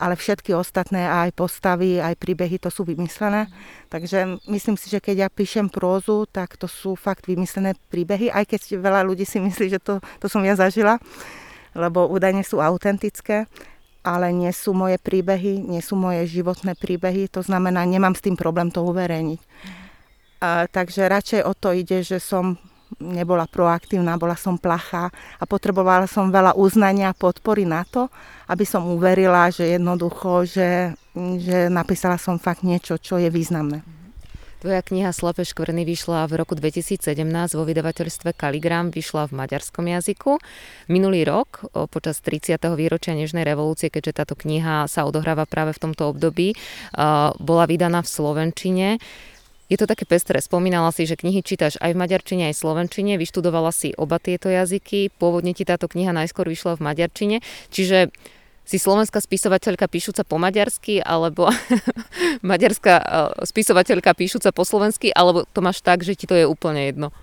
ale 0.00 0.16
všetky 0.16 0.56
ostatné 0.56 1.04
aj 1.04 1.36
postavy, 1.36 2.00
aj 2.00 2.16
príbehy 2.16 2.56
to 2.56 2.72
sú 2.72 2.88
vymyslené. 2.88 3.52
Takže 3.92 4.40
myslím 4.48 4.80
si, 4.80 4.88
že 4.88 4.96
keď 4.96 5.16
ja 5.16 5.28
píšem 5.28 5.68
prózu, 5.68 6.24
tak 6.24 6.56
to 6.56 6.64
sú 6.64 6.96
fakt 6.96 7.28
vymyslené 7.28 7.76
príbehy, 7.92 8.32
aj 8.32 8.48
keď 8.48 8.80
veľa 8.80 9.04
ľudí 9.04 9.28
si 9.28 9.36
myslí, 9.36 9.76
že 9.76 9.80
to, 9.84 10.00
to 10.16 10.26
som 10.32 10.40
ja 10.40 10.56
zažila, 10.56 10.96
lebo 11.76 12.08
údajne 12.08 12.40
sú 12.40 12.64
autentické 12.64 13.44
ale 14.00 14.32
nie 14.32 14.48
sú 14.48 14.72
moje 14.72 14.96
príbehy, 14.96 15.60
nie 15.60 15.84
sú 15.84 15.92
moje 15.92 16.24
životné 16.24 16.72
príbehy, 16.72 17.28
to 17.28 17.44
znamená, 17.44 17.84
nemám 17.84 18.16
s 18.16 18.24
tým 18.24 18.32
problém 18.32 18.72
to 18.72 18.80
uverejniť. 18.80 19.40
A, 20.40 20.64
takže 20.72 21.04
radšej 21.04 21.40
o 21.44 21.52
to 21.52 21.76
ide, 21.76 22.00
že 22.00 22.16
som 22.16 22.56
nebola 22.98 23.46
proaktívna, 23.46 24.18
bola 24.18 24.34
som 24.34 24.58
plachá 24.58 25.14
a 25.38 25.44
potrebovala 25.46 26.10
som 26.10 26.34
veľa 26.34 26.58
uznania 26.58 27.14
a 27.14 27.18
podpory 27.18 27.62
na 27.62 27.86
to, 27.86 28.10
aby 28.50 28.66
som 28.66 28.90
uverila, 28.90 29.52
že 29.54 29.78
jednoducho, 29.78 30.42
že, 30.48 30.98
že 31.38 31.70
napísala 31.70 32.18
som 32.18 32.42
fakt 32.42 32.66
niečo, 32.66 32.98
čo 32.98 33.22
je 33.22 33.30
významné. 33.30 33.86
Tvoja 34.60 34.84
kniha 34.84 35.08
Slepé 35.16 35.48
škvrny 35.48 35.88
vyšla 35.88 36.28
v 36.28 36.36
roku 36.36 36.52
2017 36.52 37.00
vo 37.56 37.64
vydavateľstve 37.64 38.36
Kaligram, 38.36 38.92
vyšla 38.92 39.32
v 39.32 39.40
maďarskom 39.40 39.88
jazyku. 39.88 40.36
Minulý 40.92 41.24
rok, 41.24 41.64
počas 41.88 42.20
30. 42.20 42.60
výročia 42.76 43.16
Nežnej 43.16 43.48
revolúcie, 43.48 43.88
keďže 43.88 44.20
táto 44.20 44.34
kniha 44.36 44.84
sa 44.84 45.08
odohráva 45.08 45.48
práve 45.48 45.72
v 45.72 45.80
tomto 45.88 46.12
období, 46.12 46.52
bola 47.40 47.64
vydaná 47.64 48.04
v 48.04 48.12
Slovenčine. 48.12 48.88
Je 49.70 49.78
to 49.78 49.86
také 49.86 50.02
pestré. 50.02 50.42
Spomínala 50.42 50.90
si, 50.90 51.06
že 51.06 51.14
knihy 51.14 51.46
čítaš 51.46 51.78
aj 51.78 51.94
v 51.94 52.00
maďarčine, 52.02 52.50
aj 52.50 52.58
v 52.58 52.62
slovenčine. 52.66 53.12
Vyštudovala 53.14 53.70
si 53.70 53.94
oba 53.94 54.18
tieto 54.18 54.50
jazyky. 54.50 55.14
Pôvodne 55.14 55.54
ti 55.54 55.62
táto 55.62 55.86
kniha 55.86 56.10
najskôr 56.10 56.50
vyšla 56.50 56.74
v 56.74 56.90
maďarčine. 56.90 57.36
Čiže 57.70 58.10
si 58.66 58.82
slovenská 58.82 59.22
spisovateľka 59.22 59.86
píšuca 59.86 60.26
po 60.26 60.42
maďarsky, 60.42 60.98
alebo 60.98 61.54
maďarská 62.50 62.94
e, 62.98 63.04
spisovateľka 63.46 64.10
píšuca 64.14 64.50
po 64.50 64.66
slovensky, 64.66 65.14
alebo 65.14 65.46
to 65.54 65.62
máš 65.62 65.82
tak, 65.82 66.02
že 66.02 66.18
ti 66.18 66.26
to 66.26 66.34
je 66.34 66.46
úplne 66.46 66.90
jedno? 66.90 67.14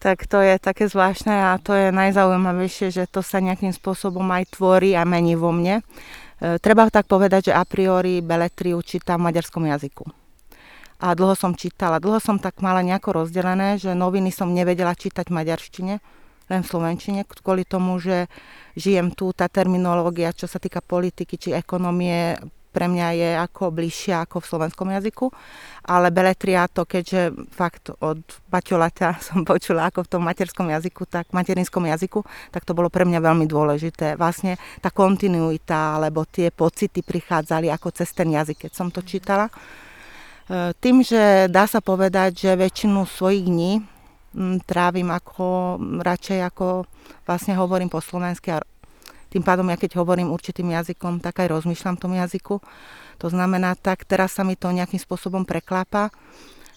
Tak 0.00 0.28
to 0.28 0.44
je 0.44 0.60
také 0.60 0.92
zvláštne 0.92 1.56
a 1.56 1.60
to 1.60 1.72
je 1.72 1.88
najzaujímavejšie, 1.88 2.92
že 2.92 3.04
to 3.08 3.24
sa 3.24 3.40
nejakým 3.40 3.72
spôsobom 3.72 4.24
aj 4.32 4.56
tvorí 4.56 4.92
a 4.92 5.08
mení 5.08 5.36
vo 5.36 5.52
mne. 5.52 5.80
E, 6.40 6.56
treba 6.60 6.88
tak 6.88 7.04
povedať, 7.04 7.48
že 7.48 7.56
a 7.56 7.64
priori 7.64 8.24
beletriu 8.24 8.80
čítam 8.80 9.24
v 9.24 9.32
maďarskom 9.32 9.64
jazyku 9.64 10.25
a 10.96 11.12
dlho 11.12 11.36
som 11.36 11.52
čítala. 11.52 12.00
Dlho 12.00 12.20
som 12.20 12.40
tak 12.40 12.60
mala 12.64 12.80
nejako 12.80 13.24
rozdelené, 13.24 13.76
že 13.76 13.92
noviny 13.92 14.32
som 14.32 14.52
nevedela 14.52 14.96
čítať 14.96 15.28
v 15.28 15.36
maďarštine, 15.36 15.94
len 16.46 16.60
v 16.62 16.70
slovenčine, 16.70 17.26
kvôli 17.26 17.66
tomu, 17.66 17.98
že 17.98 18.30
žijem 18.78 19.10
tu, 19.12 19.34
tá 19.34 19.50
terminológia, 19.50 20.30
čo 20.30 20.46
sa 20.46 20.62
týka 20.62 20.78
politiky 20.80 21.34
či 21.36 21.50
ekonomie, 21.52 22.38
pre 22.76 22.92
mňa 22.92 23.08
je 23.16 23.30
ako 23.40 23.72
bližšia 23.72 24.28
ako 24.28 24.44
v 24.44 24.48
slovenskom 24.52 24.92
jazyku, 24.92 25.32
ale 25.88 26.12
beletria 26.12 26.68
to, 26.68 26.84
keďže 26.84 27.32
fakt 27.56 27.88
od 28.04 28.20
baťolata 28.52 29.16
som 29.26 29.48
počula 29.48 29.88
ako 29.88 30.04
v 30.04 30.10
tom 30.12 30.22
materskom 30.28 30.68
jazyku, 30.68 31.08
tak 31.08 31.32
materinskom 31.32 31.88
jazyku, 31.88 32.20
tak 32.52 32.68
to 32.68 32.76
bolo 32.76 32.92
pre 32.92 33.08
mňa 33.08 33.24
veľmi 33.24 33.48
dôležité. 33.48 34.20
Vlastne 34.20 34.60
tá 34.84 34.92
kontinuita, 34.92 35.96
alebo 35.96 36.28
tie 36.28 36.52
pocity 36.52 37.00
prichádzali 37.00 37.72
ako 37.72 37.96
cez 37.96 38.12
ten 38.12 38.28
jazyk, 38.28 38.68
keď 38.68 38.72
som 38.76 38.92
to 38.92 39.00
čítala. 39.00 39.48
E, 39.48 39.85
tým, 40.78 41.02
že 41.02 41.50
dá 41.50 41.66
sa 41.66 41.82
povedať, 41.82 42.46
že 42.46 42.58
väčšinu 42.58 43.02
svojich 43.02 43.44
dní 43.46 43.72
trávim 44.68 45.08
ako, 45.10 45.80
radšej 46.04 46.38
ako 46.54 46.84
vlastne 47.24 47.56
hovorím 47.56 47.88
po 47.88 48.04
slovensky 48.04 48.52
a 48.52 48.62
tým 49.32 49.42
pádom 49.42 49.66
ja 49.68 49.76
keď 49.76 49.98
hovorím 49.98 50.30
určitým 50.30 50.70
jazykom, 50.70 51.18
tak 51.18 51.42
aj 51.42 51.50
rozmýšľam 51.50 51.98
v 51.98 52.02
tom 52.02 52.12
jazyku. 52.14 52.56
To 53.18 53.26
znamená, 53.26 53.74
tak 53.74 54.06
teraz 54.06 54.38
sa 54.38 54.46
mi 54.46 54.54
to 54.54 54.70
nejakým 54.70 55.00
spôsobom 55.02 55.42
preklápa. 55.42 56.14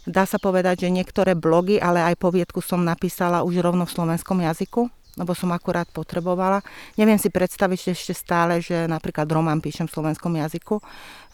Dá 0.09 0.25
sa 0.25 0.41
povedať, 0.41 0.87
že 0.87 0.95
niektoré 0.95 1.37
blogy, 1.37 1.77
ale 1.77 2.01
aj 2.09 2.17
poviedku 2.17 2.63
som 2.63 2.81
napísala 2.81 3.45
už 3.45 3.61
rovno 3.61 3.85
v 3.85 3.93
slovenskom 3.93 4.41
jazyku 4.41 4.89
lebo 5.19 5.35
som 5.35 5.51
akurát 5.51 5.85
potrebovala. 5.91 6.63
Neviem 6.95 7.19
si 7.19 7.27
predstaviť 7.27 7.91
ešte 7.91 8.15
stále, 8.15 8.63
že 8.63 8.87
napríklad 8.87 9.27
román 9.27 9.59
píšem 9.59 9.91
v 9.91 9.99
slovenskom 9.99 10.31
jazyku. 10.39 10.79
E, 10.79 10.83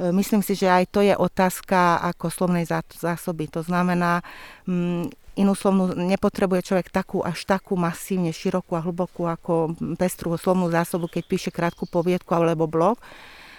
myslím 0.10 0.42
si, 0.42 0.58
že 0.58 0.66
aj 0.66 0.90
to 0.90 1.06
je 1.06 1.14
otázka 1.14 2.02
ako 2.02 2.34
slovnej 2.34 2.66
zásoby. 2.98 3.46
To 3.54 3.62
znamená, 3.62 4.26
mm, 4.66 5.14
inú 5.38 5.54
slovnú 5.54 5.94
nepotrebuje 5.94 6.74
človek 6.74 6.90
takú 6.90 7.22
až 7.22 7.46
takú 7.46 7.78
masívne 7.78 8.34
širokú 8.34 8.74
a 8.74 8.82
hlbokú 8.82 9.30
ako 9.30 9.78
pestrú 10.02 10.34
slovnú 10.34 10.74
zásobu, 10.74 11.06
keď 11.06 11.24
píše 11.30 11.50
krátku 11.54 11.86
poviedku 11.86 12.34
alebo 12.34 12.66
blog 12.66 12.98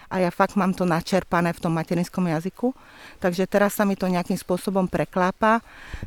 a 0.06 0.23
ja 0.23 0.30
fakt 0.30 0.54
mám 0.54 0.71
to 0.71 0.87
načerpané 0.87 1.50
v 1.50 1.62
tom 1.62 1.75
materinskom 1.75 2.30
jazyku. 2.30 2.71
Takže 3.18 3.47
teraz 3.50 3.75
sa 3.75 3.83
mi 3.83 3.99
to 3.99 4.06
nejakým 4.06 4.38
spôsobom 4.38 4.87
preklápa. 4.87 5.59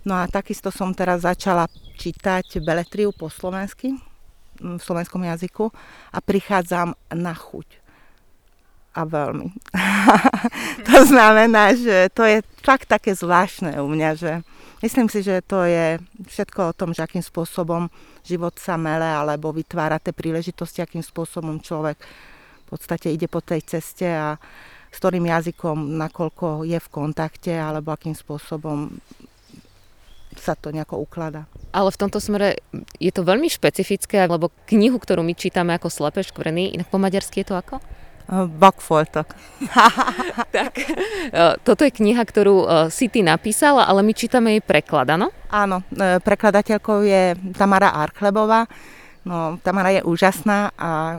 No 0.07 0.15
a 0.15 0.23
takisto 0.31 0.71
som 0.71 0.95
teraz 0.95 1.27
začala 1.27 1.67
čítať 1.99 2.63
beletriu 2.63 3.11
po 3.11 3.27
slovensky, 3.27 3.99
v 4.59 4.79
slovenskom 4.79 5.19
jazyku 5.27 5.67
a 6.15 6.17
prichádzam 6.23 6.95
na 7.11 7.35
chuť. 7.35 7.67
A 8.95 9.05
veľmi. 9.05 9.53
to 10.89 10.99
znamená, 11.05 11.75
že 11.75 12.09
to 12.15 12.25
je 12.25 12.41
fakt 12.63 12.89
také 12.89 13.13
zvláštne 13.13 13.77
u 13.79 13.87
mňa, 13.87 14.09
že 14.17 14.31
myslím 14.81 15.07
si, 15.11 15.21
že 15.21 15.45
to 15.45 15.63
je 15.67 16.01
všetko 16.25 16.73
o 16.73 16.75
tom, 16.75 16.91
že 16.91 17.05
akým 17.05 17.21
spôsobom 17.21 17.87
život 18.25 18.57
sa 18.57 18.75
mele 18.81 19.05
alebo 19.05 19.53
vytvára 19.53 20.01
tie 20.01 20.11
príležitosti, 20.11 20.81
akým 20.81 21.05
spôsobom 21.05 21.61
človek 21.61 22.01
v 22.01 22.65
podstate 22.65 23.13
ide 23.13 23.29
po 23.29 23.45
tej 23.45 23.61
ceste 23.61 24.09
a 24.09 24.35
s 24.89 24.97
ktorým 24.97 25.29
jazykom, 25.29 25.95
nakoľko 26.01 26.65
je 26.65 26.79
v 26.81 26.89
kontakte 26.89 27.53
alebo 27.53 27.93
akým 27.93 28.17
spôsobom 28.17 28.89
sa 30.37 30.53
to 30.53 30.69
nejako 30.69 31.01
ukladá. 31.01 31.49
Ale 31.73 31.89
v 31.89 31.99
tomto 32.01 32.21
smere 32.21 32.61
je 33.01 33.09
to 33.09 33.25
veľmi 33.25 33.49
špecifické, 33.49 34.29
lebo 34.29 34.53
knihu, 34.69 35.01
ktorú 35.01 35.25
my 35.25 35.33
čítame 35.33 35.73
ako 35.73 35.89
Slepé 35.89 36.21
škvrny, 36.21 36.77
inak 36.77 36.89
po 36.89 37.01
maďarsky 37.01 37.41
je 37.41 37.53
to 37.53 37.55
ako? 37.57 37.81
Bakfoltok. 38.29 39.33
tak, 40.55 40.73
e, 41.33 41.43
toto 41.65 41.81
je 41.81 41.89
kniha, 41.89 42.21
ktorú 42.21 42.55
e, 42.61 42.65
si 42.93 43.09
ty 43.09 43.25
napísala, 43.25 43.89
ale 43.89 44.05
my 44.05 44.13
čítame 44.13 44.53
jej 44.53 44.61
preklad, 44.61 45.09
áno? 45.09 45.33
Áno, 45.49 45.81
e, 45.89 46.21
prekladateľkou 46.21 47.09
je 47.09 47.33
Tamara 47.57 47.89
Archlebová. 47.89 48.69
No, 49.25 49.57
Tamara 49.65 49.97
je 49.97 50.05
úžasná 50.05 50.69
a 50.77 51.17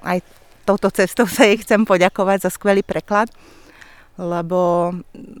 aj 0.00 0.18
touto 0.64 0.88
cestou 0.88 1.28
sa 1.28 1.44
jej 1.44 1.60
chcem 1.60 1.84
poďakovať 1.84 2.48
za 2.48 2.50
skvelý 2.50 2.80
preklad 2.80 3.28
lebo 4.16 4.92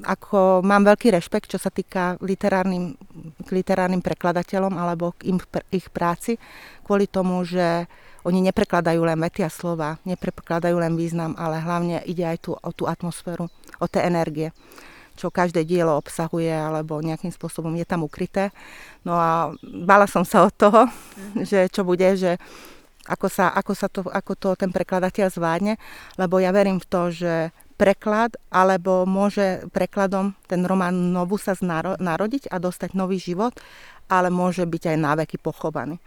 ako 0.04 0.60
mám 0.60 0.84
veľký 0.84 1.16
rešpekt, 1.16 1.52
čo 1.52 1.58
sa 1.60 1.72
týka 1.72 2.20
literárnym, 2.20 2.92
k 3.40 3.48
literárnym 3.48 4.04
prekladateľom 4.04 4.76
alebo 4.76 5.16
k 5.16 5.32
im, 5.32 5.40
ich 5.72 5.88
práci, 5.88 6.36
kvôli 6.84 7.08
tomu, 7.08 7.40
že 7.44 7.88
oni 8.26 8.42
neprekladajú 8.44 9.00
len 9.06 9.16
vety 9.22 9.46
a 9.46 9.50
slova, 9.50 9.96
neprekladajú 10.04 10.76
len 10.76 10.98
význam, 10.98 11.32
ale 11.38 11.62
hlavne 11.62 12.02
ide 12.04 12.26
aj 12.26 12.38
tu, 12.42 12.50
o 12.52 12.70
tú 12.74 12.84
atmosféru, 12.90 13.48
o 13.80 13.86
tie 13.86 14.04
energie. 14.04 14.50
čo 15.16 15.32
každé 15.32 15.64
dielo 15.64 15.96
obsahuje, 15.96 16.52
alebo 16.52 17.00
nejakým 17.00 17.32
spôsobom 17.32 17.72
je 17.80 17.88
tam 17.88 18.04
ukryté. 18.04 18.52
No 19.02 19.16
a 19.16 19.56
bala 19.64 20.04
som 20.04 20.22
sa 20.22 20.44
od 20.44 20.52
toho, 20.52 20.84
mm-hmm. 20.86 21.42
že 21.48 21.72
čo 21.72 21.82
bude, 21.82 22.04
že 22.20 22.36
ako, 23.08 23.26
sa, 23.32 23.50
ako, 23.56 23.72
sa 23.72 23.88
to, 23.88 24.04
ako 24.12 24.32
to 24.36 24.48
ten 24.60 24.70
prekladateľ 24.70 25.32
zvládne, 25.32 25.80
lebo 26.20 26.36
ja 26.38 26.52
verím 26.52 26.76
v 26.76 26.86
to, 26.86 27.02
že 27.08 27.34
preklad, 27.76 28.40
alebo 28.48 29.04
môže 29.04 29.68
prekladom 29.70 30.32
ten 30.48 30.64
román 30.64 31.12
novú 31.12 31.36
sa 31.36 31.52
narodiť 32.00 32.48
a 32.48 32.56
dostať 32.56 32.96
nový 32.96 33.20
život, 33.20 33.52
ale 34.08 34.32
môže 34.32 34.64
byť 34.64 34.92
aj 34.92 34.96
náveky 34.96 35.36
pochovaný. 35.36 36.00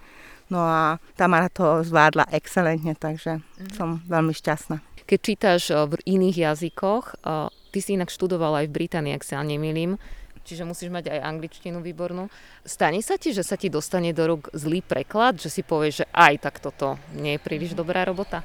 No 0.50 0.66
a 0.66 0.98
Tamara 1.14 1.46
to 1.54 1.86
zvládla 1.86 2.26
excelentne, 2.34 2.98
takže 2.98 3.38
mm-hmm. 3.38 3.78
som 3.78 4.02
veľmi 4.10 4.34
šťastná. 4.34 4.82
Keď 5.06 5.20
čítaš 5.22 5.70
v 5.70 5.94
iných 6.06 6.54
jazykoch, 6.54 7.22
ty 7.70 7.80
si 7.82 7.94
inak 7.94 8.10
študovala 8.10 8.66
aj 8.66 8.68
v 8.70 8.76
Británii, 8.82 9.14
ak 9.14 9.26
sa 9.26 9.46
nemýlim, 9.46 10.02
čiže 10.46 10.66
musíš 10.66 10.90
mať 10.90 11.14
aj 11.14 11.22
angličtinu 11.22 11.86
výbornú. 11.86 12.34
Stane 12.66 12.98
sa 13.06 13.22
ti, 13.22 13.30
že 13.30 13.46
sa 13.46 13.54
ti 13.54 13.70
dostane 13.70 14.10
do 14.10 14.26
rúk 14.26 14.50
zlý 14.58 14.82
preklad, 14.82 15.38
že 15.38 15.54
si 15.54 15.62
povieš, 15.62 16.02
že 16.02 16.06
aj 16.10 16.34
tak 16.50 16.58
toto 16.58 16.98
nie 17.14 17.38
je 17.38 17.46
príliš 17.46 17.78
dobrá 17.78 18.02
robota? 18.02 18.42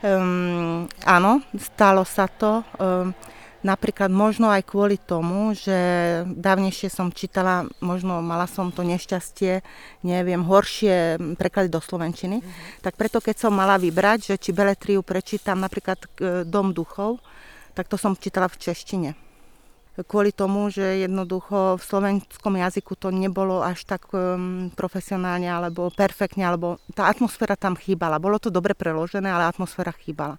Um, 0.00 0.88
áno, 1.04 1.44
stalo 1.60 2.08
sa 2.08 2.24
to. 2.24 2.64
Um, 2.80 3.12
napríklad 3.60 4.08
možno 4.08 4.48
aj 4.48 4.64
kvôli 4.64 4.96
tomu, 4.96 5.52
že 5.52 5.76
dávnejšie 6.24 6.88
som 6.88 7.12
čítala, 7.12 7.68
možno 7.84 8.24
mala 8.24 8.48
som 8.48 8.72
to 8.72 8.80
nešťastie, 8.80 9.60
neviem, 10.00 10.40
horšie 10.40 11.20
preklady 11.36 11.68
do 11.68 11.84
Slovenčiny. 11.84 12.40
Mm-hmm. 12.40 12.80
Tak 12.80 12.96
preto, 12.96 13.20
keď 13.20 13.36
som 13.36 13.52
mala 13.52 13.76
vybrať, 13.76 14.32
že 14.32 14.34
či 14.40 14.56
Beletriu 14.56 15.04
prečítam 15.04 15.60
napríklad 15.60 16.00
Dom 16.48 16.72
duchov, 16.72 17.20
tak 17.76 17.86
to 17.92 18.00
som 18.00 18.16
čítala 18.16 18.48
v 18.48 18.56
češtine 18.56 19.29
kvôli 19.98 20.30
tomu, 20.30 20.70
že 20.70 21.02
jednoducho 21.02 21.76
v 21.76 21.82
slovenskom 21.82 22.54
jazyku 22.54 22.94
to 22.94 23.10
nebolo 23.10 23.60
až 23.60 23.82
tak 23.82 24.06
um, 24.14 24.70
profesionálne 24.72 25.50
alebo 25.50 25.90
perfektne, 25.90 26.46
alebo 26.46 26.78
tá 26.94 27.10
atmosféra 27.10 27.58
tam 27.58 27.74
chýbala. 27.74 28.22
Bolo 28.22 28.38
to 28.38 28.54
dobre 28.54 28.78
preložené, 28.78 29.26
ale 29.26 29.50
atmosféra 29.50 29.90
chýbala. 29.90 30.38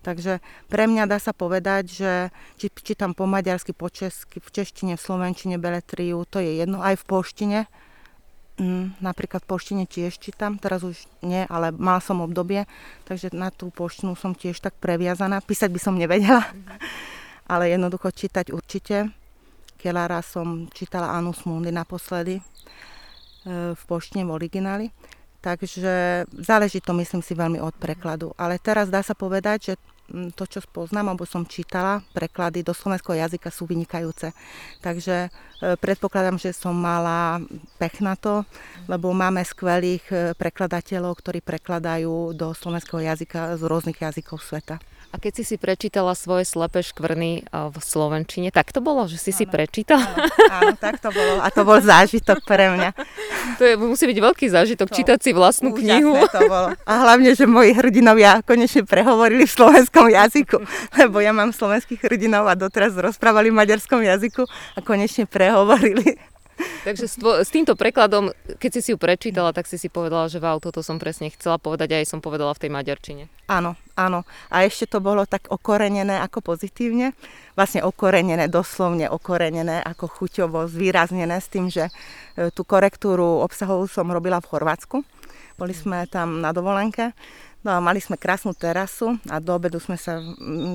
Takže 0.00 0.40
pre 0.72 0.88
mňa 0.88 1.04
dá 1.04 1.20
sa 1.20 1.36
povedať, 1.36 1.84
že 1.92 2.12
či 2.56 2.72
čítam 2.72 3.12
po 3.12 3.28
maďarsky, 3.28 3.76
po 3.76 3.92
česky, 3.92 4.40
v 4.40 4.48
češtine, 4.48 4.96
v 4.96 5.04
slovenčine, 5.04 5.60
beletriu, 5.60 6.24
to 6.24 6.40
je 6.40 6.56
jedno, 6.64 6.80
aj 6.80 6.96
v 6.98 7.04
poštine. 7.04 7.58
Mm, 8.56 8.96
napríklad 9.00 9.44
v 9.44 9.50
poštine 9.56 9.84
tiež 9.84 10.16
čítam, 10.16 10.56
teraz 10.56 10.84
už 10.84 10.96
nie, 11.20 11.44
ale 11.48 11.72
mal 11.72 12.00
som 12.00 12.24
obdobie, 12.24 12.64
takže 13.08 13.32
na 13.36 13.52
tú 13.52 13.68
poštinu 13.72 14.16
som 14.16 14.32
tiež 14.32 14.56
tak 14.60 14.72
previazaná. 14.80 15.44
Písať 15.44 15.68
by 15.68 15.80
som 15.80 15.94
nevedela. 16.00 16.48
Mm-hmm 16.48 17.16
ale 17.50 17.74
jednoducho 17.74 18.14
čítať 18.14 18.54
určite. 18.54 19.10
Kelára 19.74 20.22
som 20.22 20.70
čítala 20.70 21.10
Anus 21.10 21.42
Mundi 21.42 21.74
naposledy 21.74 22.38
e, 22.38 22.42
v 23.74 23.82
poštine 23.90 24.22
v 24.22 24.30
origináli. 24.30 24.86
Takže 25.40 26.28
záleží 26.30 26.84
to, 26.84 26.92
myslím 26.94 27.24
si, 27.24 27.32
veľmi 27.32 27.58
od 27.58 27.72
prekladu. 27.74 28.36
Ale 28.36 28.60
teraz 28.60 28.92
dá 28.92 29.00
sa 29.02 29.16
povedať, 29.16 29.72
že 29.72 29.74
to, 30.10 30.44
čo 30.46 30.60
spoznám, 30.60 31.10
alebo 31.10 31.24
som 31.24 31.46
čítala, 31.46 32.02
preklady 32.12 32.66
do 32.66 32.74
slovenského 32.74 33.18
jazyka 33.18 33.48
sú 33.50 33.64
vynikajúce. 33.66 34.34
Takže 34.84 35.26
e, 35.26 35.28
predpokladám, 35.78 36.36
že 36.38 36.54
som 36.54 36.74
mala 36.74 37.40
pech 37.78 38.02
na 38.02 38.18
to, 38.18 38.42
lebo 38.90 39.14
máme 39.14 39.42
skvelých 39.42 40.04
e, 40.10 40.14
prekladateľov, 40.34 41.18
ktorí 41.18 41.40
prekladajú 41.40 42.34
do 42.34 42.52
slovenského 42.52 43.00
jazyka 43.06 43.56
z 43.58 43.62
rôznych 43.64 43.98
jazykov 44.02 44.42
sveta. 44.42 44.82
A 45.10 45.18
keď 45.18 45.42
si 45.42 45.44
si 45.44 45.56
prečítala 45.58 46.14
svoje 46.14 46.46
slepé 46.46 46.86
škvrny 46.86 47.50
v 47.50 47.76
Slovenčine, 47.82 48.54
tak 48.54 48.70
to 48.70 48.78
bolo, 48.78 49.10
že 49.10 49.18
si 49.18 49.34
ano, 49.34 49.38
si 49.42 49.44
prečítala? 49.50 50.06
Áno, 50.06 50.30
áno, 50.54 50.74
tak 50.78 51.02
to 51.02 51.10
bolo. 51.10 51.42
A 51.42 51.50
to 51.50 51.66
bol 51.66 51.82
zážitok 51.82 52.46
pre 52.46 52.70
mňa. 52.70 52.94
To 53.58 53.62
je, 53.66 53.74
musí 53.74 54.06
byť 54.06 54.18
veľký 54.22 54.46
zážitok, 54.46 54.86
to, 54.86 54.94
čítať 54.94 55.18
si 55.18 55.34
vlastnú 55.34 55.74
knihu. 55.74 56.14
to 56.30 56.40
bolo. 56.46 56.78
A 56.86 56.92
hlavne, 57.02 57.34
že 57.34 57.50
moji 57.50 57.74
hrdinovia 57.74 58.38
konečne 58.46 58.86
prehovorili 58.86 59.50
v 59.50 59.52
slovenskom 59.52 60.06
jazyku, 60.14 60.62
lebo 61.02 61.18
ja 61.18 61.34
mám 61.34 61.50
slovenských 61.50 62.06
hrdinov 62.06 62.46
a 62.46 62.54
doteraz 62.54 62.94
rozprávali 62.94 63.50
v 63.50 63.58
maďarskom 63.58 64.06
jazyku 64.06 64.46
a 64.46 64.78
konečne 64.78 65.26
prehovorili. 65.26 66.29
Takže 66.86 67.04
s, 67.06 67.14
tvo- 67.20 67.40
s 67.40 67.50
týmto 67.52 67.76
prekladom, 67.76 68.32
keď 68.56 68.70
si 68.76 68.80
si 68.80 68.90
ju 68.92 68.98
prečítala, 68.98 69.52
tak 69.52 69.68
si 69.68 69.76
si 69.76 69.88
povedala, 69.92 70.28
že 70.28 70.40
wow, 70.40 70.56
toto 70.60 70.80
som 70.80 70.96
presne 70.96 71.28
chcela 71.32 71.60
povedať 71.60 71.92
a 71.92 71.96
aj 72.00 72.06
som 72.08 72.20
povedala 72.20 72.56
v 72.56 72.62
tej 72.66 72.70
maďarčine. 72.72 73.24
Áno, 73.50 73.76
áno. 73.98 74.24
A 74.48 74.64
ešte 74.64 74.86
to 74.86 74.98
bolo 75.02 75.26
tak 75.26 75.50
okorenené 75.50 76.22
ako 76.22 76.54
pozitívne. 76.54 77.12
Vlastne 77.58 77.84
okorenené, 77.84 78.46
doslovne 78.46 79.10
okorenené 79.10 79.82
ako 79.82 80.06
chuťovo 80.08 80.70
zvýraznené 80.70 81.36
s 81.36 81.48
tým, 81.50 81.66
že 81.68 81.90
e, 81.90 82.48
tú 82.54 82.62
korektúru 82.62 83.42
obsahovú 83.42 83.90
som 83.90 84.08
robila 84.08 84.38
v 84.38 84.48
Chorvátsku. 84.48 84.96
Boli 85.60 85.76
sme 85.76 86.08
tam 86.08 86.40
na 86.40 86.56
dovolenke 86.56 87.12
No 87.60 87.76
a 87.76 87.78
mali 87.78 88.00
sme 88.00 88.16
krásnu 88.16 88.56
terasu 88.56 89.20
a 89.28 89.36
do 89.36 89.52
obedu 89.52 89.76
sme 89.76 90.00
sa 90.00 90.16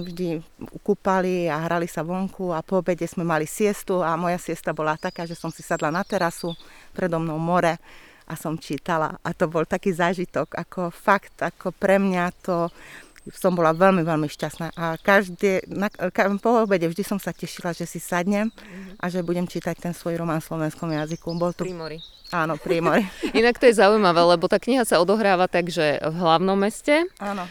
vždy 0.05 0.37
kúpali 0.85 1.49
a 1.49 1.57
hrali 1.65 1.89
sa 1.89 2.05
vonku 2.05 2.53
a 2.53 2.61
po 2.61 2.77
obede 2.77 3.09
sme 3.09 3.25
mali 3.25 3.49
siestu 3.49 4.05
a 4.05 4.13
moja 4.13 4.37
siesta 4.37 4.69
bola 4.69 4.93
taká, 4.93 5.25
že 5.25 5.33
som 5.33 5.49
si 5.49 5.65
sadla 5.65 5.89
na 5.89 6.05
terasu, 6.05 6.53
predo 6.93 7.17
mnou 7.17 7.41
more 7.41 7.81
a 8.29 8.33
som 8.37 8.53
čítala. 8.53 9.17
A 9.25 9.33
to 9.33 9.49
bol 9.49 9.65
taký 9.65 9.97
zážitok, 9.97 10.53
ako 10.53 10.93
fakt, 10.93 11.41
ako 11.41 11.73
pre 11.73 11.97
mňa 11.97 12.29
to 12.45 12.69
som 13.33 13.57
bola 13.57 13.73
veľmi, 13.73 14.05
veľmi 14.05 14.29
šťastná 14.29 14.77
a 14.77 15.01
každý, 15.01 15.65
na, 15.71 15.89
po 16.37 16.61
obede 16.61 16.85
vždy 16.85 17.01
som 17.01 17.17
sa 17.17 17.33
tešila, 17.33 17.73
že 17.73 17.89
si 17.89 17.97
sadnem 17.97 18.53
mm-hmm. 18.53 19.01
a 19.01 19.05
že 19.09 19.25
budem 19.25 19.49
čítať 19.49 19.81
ten 19.81 19.93
svoj 19.97 20.21
román 20.21 20.43
v 20.43 20.47
slovenskom 20.53 20.93
jazyku. 20.93 21.33
Bol 21.33 21.57
to... 21.57 21.65
Primori. 21.65 21.97
Áno, 22.33 22.57
Prímor. 22.57 23.05
Inak 23.37 23.61
to 23.61 23.69
je 23.69 23.77
zaujímavé, 23.77 24.17
lebo 24.25 24.49
tá 24.49 24.57
kniha 24.57 24.81
sa 24.81 24.97
odohráva 24.97 25.45
tak, 25.45 25.69
že 25.69 26.01
v 26.01 26.15
hlavnom 26.17 26.57
meste. 26.57 27.05
Áno. 27.21 27.45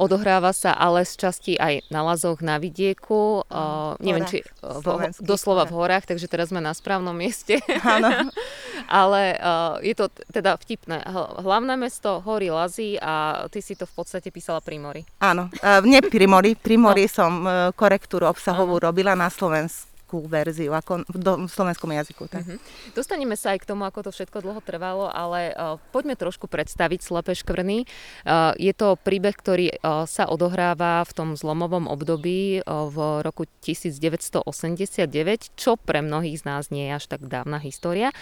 Odohráva 0.00 0.56
sa 0.56 0.72
ale 0.72 1.04
z 1.04 1.20
časti 1.20 1.52
aj 1.60 1.84
na 1.92 2.00
lazoch, 2.00 2.40
na 2.40 2.56
vidieku. 2.56 3.44
Áno, 3.52 4.00
neviem, 4.00 4.24
či 4.24 4.40
v, 4.64 5.12
doslova 5.20 5.68
v 5.68 5.76
horách, 5.76 6.08
takže 6.08 6.26
teraz 6.26 6.48
sme 6.48 6.64
na 6.64 6.72
správnom 6.72 7.12
mieste. 7.12 7.60
Áno. 7.84 8.32
ale 8.88 9.36
je 9.84 9.94
to 9.94 10.08
teda 10.32 10.56
vtipné. 10.56 11.04
Hlavné 11.44 11.76
mesto, 11.76 12.24
hory, 12.24 12.48
lazy 12.48 12.96
a 12.96 13.44
ty 13.52 13.60
si 13.60 13.76
to 13.76 13.84
v 13.84 13.92
podstate 13.92 14.32
písala 14.32 14.64
Primory. 14.64 15.04
Áno, 15.22 15.48
nie 15.86 16.02
Primory. 16.02 16.58
Primory 16.58 17.06
no. 17.06 17.12
som 17.12 17.32
e, 17.46 17.70
korektúru 17.72 18.28
obsahovú 18.28 18.82
robila 18.82 19.14
na 19.14 19.30
Slovensku 19.30 19.93
slovenskú 20.14 20.30
verziu, 20.30 20.72
ako 20.72 21.02
do, 21.10 21.32
v 21.46 21.50
slovenskom 21.50 21.90
jazyku. 21.90 22.24
Tak. 22.30 22.42
Mm-hmm. 22.46 22.58
Dostaneme 22.94 23.34
sa 23.34 23.54
aj 23.54 23.66
k 23.66 23.68
tomu, 23.68 23.82
ako 23.86 24.06
to 24.06 24.10
všetko 24.14 24.38
dlho 24.42 24.60
trvalo, 24.62 25.10
ale 25.10 25.50
uh, 25.54 25.78
poďme 25.90 26.14
trošku 26.14 26.46
predstaviť 26.46 27.00
Slepé 27.02 27.34
škvrny. 27.34 27.84
Uh, 28.22 28.54
je 28.56 28.72
to 28.74 28.94
príbeh, 28.94 29.34
ktorý 29.34 29.74
uh, 29.74 30.06
sa 30.06 30.30
odohráva 30.30 31.02
v 31.04 31.12
tom 31.12 31.28
zlomovom 31.34 31.90
období 31.90 32.62
uh, 32.62 32.86
v 32.86 33.26
roku 33.26 33.44
1989, 33.66 35.58
čo 35.58 35.74
pre 35.74 36.00
mnohých 36.00 36.40
z 36.40 36.44
nás 36.46 36.70
nie 36.70 36.86
je 36.90 36.92
až 36.94 37.04
tak 37.10 37.26
dávna 37.26 37.58
história. 37.58 38.14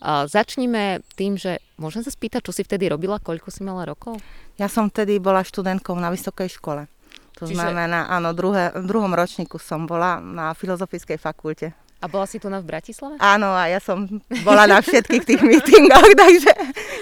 Uh, 0.00 0.28
začníme 0.28 1.00
tým, 1.16 1.40
že 1.40 1.64
môžem 1.80 2.04
sa 2.04 2.12
spýtať, 2.12 2.44
čo 2.44 2.52
si 2.52 2.62
vtedy 2.66 2.90
robila, 2.92 3.22
koľko 3.22 3.48
si 3.48 3.64
mala 3.64 3.88
rokov? 3.88 4.20
Ja 4.58 4.66
som 4.66 4.90
vtedy 4.90 5.22
bola 5.22 5.46
študentkou 5.46 5.94
na 5.94 6.10
vysokej 6.10 6.58
škole. 6.58 6.90
To 7.38 7.46
Čiže... 7.46 7.54
znamená, 7.54 8.10
áno, 8.10 8.34
druhé, 8.34 8.74
v 8.74 8.84
druhom 8.86 9.14
ročníku 9.14 9.62
som 9.62 9.86
bola 9.86 10.18
na 10.18 10.50
Filozofickej 10.58 11.22
fakulte. 11.22 11.70
A 11.98 12.06
bola 12.06 12.30
si 12.30 12.38
tu 12.38 12.46
na 12.46 12.62
v 12.62 12.70
Bratislave? 12.70 13.18
Áno, 13.18 13.50
a 13.50 13.66
ja 13.66 13.82
som 13.82 14.06
bola 14.46 14.70
na 14.70 14.78
všetkých 14.78 15.22
tých 15.26 15.42
mítingoch, 15.42 16.14
takže 16.22 16.52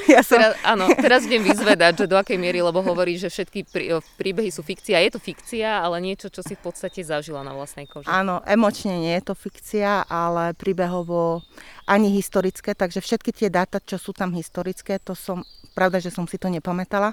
ja 0.09 0.25
som... 0.25 0.41
Teraz, 0.41 0.57
áno, 0.65 0.89
teraz 0.97 1.21
idem 1.29 1.45
vyzvedať, 1.45 2.01
že 2.01 2.07
do 2.09 2.17
akej 2.17 2.41
miery, 2.41 2.65
lebo 2.65 2.81
hovorí, 2.81 3.21
že 3.21 3.29
všetky 3.29 3.61
prí, 3.69 3.93
príbehy 4.17 4.49
sú 4.49 4.65
fikcia. 4.65 5.05
Je 5.05 5.13
to 5.13 5.21
fikcia, 5.21 5.85
ale 5.85 6.01
niečo, 6.01 6.33
čo 6.33 6.41
si 6.41 6.57
v 6.57 6.65
podstate 6.65 7.05
zažila 7.05 7.45
na 7.45 7.53
vlastnej 7.53 7.85
koži. 7.85 8.09
Áno, 8.09 8.41
emočne 8.49 8.97
nie 8.97 9.13
je 9.21 9.25
to 9.29 9.35
fikcia, 9.37 10.09
ale 10.09 10.57
príbehovo 10.57 11.45
ani 11.85 12.09
historické, 12.17 12.73
takže 12.73 13.05
všetky 13.05 13.37
tie 13.37 13.49
dáta, 13.53 13.85
čo 13.85 14.01
sú 14.01 14.17
tam 14.17 14.33
historické, 14.33 14.97
to 14.97 15.13
som, 15.13 15.45
pravda, 15.77 16.01
že 16.01 16.09
som 16.09 16.25
si 16.25 16.41
to 16.41 16.49
nepamätala 16.49 17.13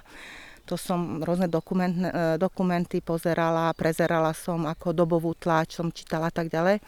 to 0.64 0.80
som 0.80 1.20
rôzne 1.20 1.52
dokument, 1.52 1.92
e, 1.92 2.40
dokumenty 2.40 3.04
pozerala, 3.04 3.76
prezerala 3.76 4.32
som 4.32 4.64
ako 4.64 4.96
dobovú 4.96 5.36
tlač, 5.36 5.76
som 5.76 5.92
čítala 5.92 6.32
tak 6.32 6.48
ďalej. 6.48 6.80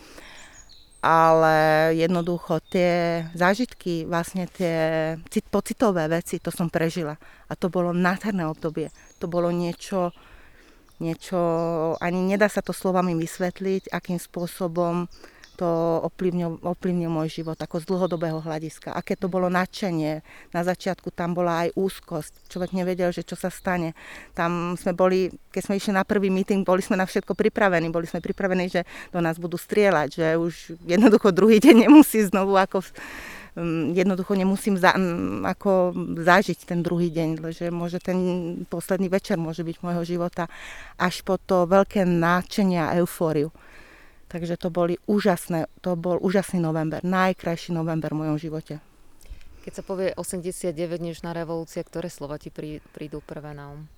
Ale 1.05 1.55
jednoducho 1.93 2.57
tie 2.65 3.21
zážitky, 3.38 4.09
vlastne 4.09 4.49
tie 4.49 5.13
pocitové 5.53 6.09
veci, 6.09 6.41
to 6.41 6.49
som 6.49 6.65
prežila. 6.65 7.13
A 7.45 7.53
to 7.53 7.69
bolo 7.69 7.93
nádherné 7.93 8.49
obdobie. 8.49 8.89
To 9.21 9.29
bolo 9.29 9.53
niečo, 9.53 10.09
niečo, 10.97 11.38
ani 12.01 12.25
nedá 12.25 12.49
sa 12.49 12.65
to 12.65 12.73
slovami 12.73 13.13
vysvetliť, 13.13 13.93
akým 13.93 14.17
spôsobom 14.17 15.05
to 15.55 16.03
ovplyvnil, 16.03 16.59
ovplyvnil 16.61 17.07
môj 17.07 17.41
život 17.41 17.55
ako 17.55 17.79
z 17.79 17.85
dlhodobého 17.87 18.43
hľadiska. 18.43 18.91
Aké 18.91 19.15
to 19.15 19.31
bolo 19.31 19.47
nadšenie. 19.47 20.19
Na 20.51 20.61
začiatku 20.61 21.09
tam 21.15 21.31
bola 21.31 21.65
aj 21.65 21.73
úzkosť. 21.79 22.51
Človek 22.51 22.75
nevedel, 22.75 23.15
že 23.15 23.23
čo 23.23 23.39
sa 23.39 23.47
stane. 23.47 23.95
Tam 24.35 24.75
sme 24.75 24.91
boli, 24.91 25.31
keď 25.49 25.61
sme 25.65 25.79
išli 25.79 25.95
na 25.95 26.03
prvý 26.03 26.27
meeting, 26.27 26.67
boli 26.67 26.83
sme 26.83 26.99
na 26.99 27.07
všetko 27.07 27.33
pripravení. 27.33 27.87
Boli 27.89 28.05
sme 28.05 28.19
pripravení, 28.19 28.67
že 28.67 28.83
do 29.15 29.23
nás 29.23 29.39
budú 29.39 29.55
strieľať, 29.55 30.09
že 30.11 30.27
už 30.35 30.53
jednoducho 30.83 31.31
druhý 31.31 31.63
deň 31.63 31.87
nemusí 31.87 32.21
znovu 32.27 32.59
ako 32.59 32.83
mm, 33.55 33.95
jednoducho 33.95 34.35
nemusím 34.35 34.75
za, 34.75 34.91
mm, 34.93 35.47
ako 35.47 35.95
zažiť 36.19 36.67
ten 36.67 36.83
druhý 36.83 37.09
deň, 37.09 37.39
že 37.55 37.71
môže 37.71 38.03
ten 38.03 38.17
posledný 38.67 39.07
večer 39.07 39.39
môže 39.39 39.63
byť 39.63 39.79
môjho 39.79 40.03
života 40.03 40.51
až 40.99 41.23
po 41.23 41.39
to 41.39 41.63
veľké 41.65 42.03
náčenie 42.03 42.83
a 42.83 42.99
eufóriu. 42.99 43.49
Takže 44.25 44.57
to 44.57 44.73
boli 44.73 44.97
úžasné, 45.05 45.69
to 45.85 45.93
bol 45.93 46.17
úžasný 46.17 46.57
november, 46.57 46.99
najkrajší 47.05 47.71
november 47.71 48.09
v 48.11 48.25
mojom 48.25 48.38
živote. 48.41 48.81
Keď 49.65 49.73
sa 49.81 49.83
povie 49.85 50.13
89 50.13 50.73
dnešná 51.01 51.33
revolúcia, 51.33 51.81
ktoré 51.81 52.09
slova 52.09 52.38
ti 52.38 52.53
prí, 52.53 52.81
prídu 52.93 53.21
prvé 53.21 53.53
na 53.53 53.73
um? 53.73 53.89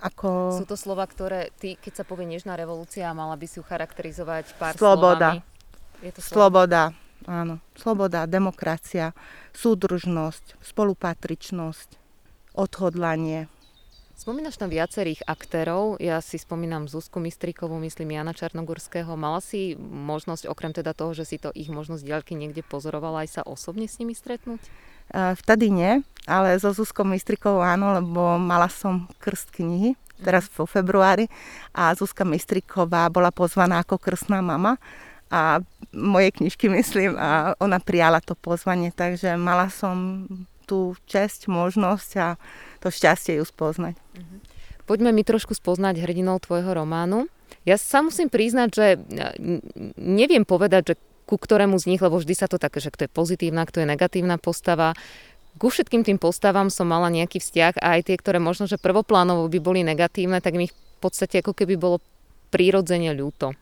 Ako... 0.00 0.56
Sú 0.56 0.64
to 0.64 0.80
slova, 0.80 1.04
ktoré 1.04 1.52
ty, 1.60 1.76
keď 1.76 2.02
sa 2.02 2.04
povie 2.08 2.24
dnešná 2.24 2.56
revolúcia, 2.56 3.12
mala 3.12 3.36
by 3.36 3.46
si 3.46 3.60
ju 3.60 3.64
charakterizovať 3.66 4.56
pár 4.56 4.72
Sloboda. 4.74 5.38
slovami? 5.38 6.00
Je 6.00 6.10
to 6.16 6.20
Sloboda, 6.24 6.82
áno. 7.28 7.60
Sloboda, 7.76 8.24
demokracia, 8.24 9.12
súdružnosť, 9.52 10.56
spolupatričnosť, 10.64 11.88
odhodlanie, 12.56 13.52
Spomínaš 14.20 14.60
tam 14.60 14.68
viacerých 14.68 15.24
aktérov, 15.24 15.96
ja 15.96 16.20
si 16.20 16.36
spomínam 16.36 16.84
Zuzku 16.84 17.16
Mistrikovú, 17.24 17.80
myslím 17.80 18.20
Jana 18.20 18.36
Čarnogurského. 18.36 19.16
Mala 19.16 19.40
si 19.40 19.72
možnosť, 19.80 20.44
okrem 20.44 20.76
teda 20.76 20.92
toho, 20.92 21.16
že 21.16 21.24
si 21.24 21.40
to 21.40 21.48
ich 21.56 21.72
možnosť 21.72 22.04
ďalky 22.04 22.36
niekde 22.36 22.60
pozorovala, 22.60 23.24
aj 23.24 23.40
sa 23.40 23.42
osobne 23.48 23.88
s 23.88 23.96
nimi 23.96 24.12
stretnúť? 24.12 24.60
Vtedy 25.40 25.72
nie, 25.72 26.04
ale 26.28 26.60
so 26.60 26.68
Zuzkou 26.76 27.08
Mistrikovou 27.08 27.64
áno, 27.64 27.96
lebo 27.96 28.36
mala 28.36 28.68
som 28.68 29.08
krst 29.24 29.56
knihy, 29.56 29.96
teraz 30.20 30.52
vo 30.52 30.68
februári 30.68 31.24
a 31.72 31.96
Zuzka 31.96 32.28
Mistriková 32.28 33.08
bola 33.08 33.32
pozvaná 33.32 33.80
ako 33.80 33.96
krstná 33.96 34.44
mama 34.44 34.76
a 35.32 35.64
moje 35.96 36.36
knižky 36.36 36.68
myslím 36.76 37.16
a 37.16 37.56
ona 37.56 37.80
prijala 37.80 38.20
to 38.20 38.36
pozvanie, 38.36 38.92
takže 38.92 39.32
mala 39.40 39.72
som 39.72 40.28
tú 40.68 40.92
česť, 41.08 41.50
možnosť 41.50 42.10
a 42.20 42.28
to 42.80 42.88
šťastie 42.88 43.38
ju 43.38 43.44
spoznať. 43.44 43.94
Mhm. 44.16 44.36
Poďme 44.88 45.14
mi 45.14 45.22
trošku 45.22 45.54
spoznať 45.54 46.02
hrdinov 46.02 46.42
tvojho 46.42 46.74
románu. 46.74 47.30
Ja 47.62 47.78
sa 47.78 48.02
musím 48.02 48.26
priznať, 48.26 48.68
že 48.74 48.86
e, 48.96 48.98
neviem 50.00 50.42
povedať, 50.42 50.82
že 50.90 50.94
ku 51.30 51.38
ktorému 51.38 51.78
z 51.78 51.94
nich, 51.94 52.02
lebo 52.02 52.18
vždy 52.18 52.34
sa 52.34 52.50
to 52.50 52.58
také, 52.58 52.82
že 52.82 52.90
kto 52.90 53.06
je 53.06 53.14
pozitívna, 53.14 53.62
kto 53.62 53.84
je 53.84 53.86
negatívna 53.86 54.34
postava. 54.42 54.98
Ku 55.62 55.70
všetkým 55.70 56.02
tým 56.02 56.18
postavám 56.18 56.74
som 56.74 56.90
mala 56.90 57.06
nejaký 57.06 57.38
vzťah 57.38 57.78
a 57.78 57.98
aj 57.98 58.10
tie, 58.10 58.16
ktoré 58.18 58.42
možno, 58.42 58.66
že 58.66 58.82
prvoplánovo 58.82 59.46
by 59.46 59.58
boli 59.62 59.86
negatívne, 59.86 60.42
tak 60.42 60.58
mi 60.58 60.66
v 60.66 60.98
podstate 60.98 61.38
ako 61.38 61.54
keby 61.54 61.78
bolo 61.78 62.02
prírodzene 62.50 63.14
ľúto. 63.14 63.54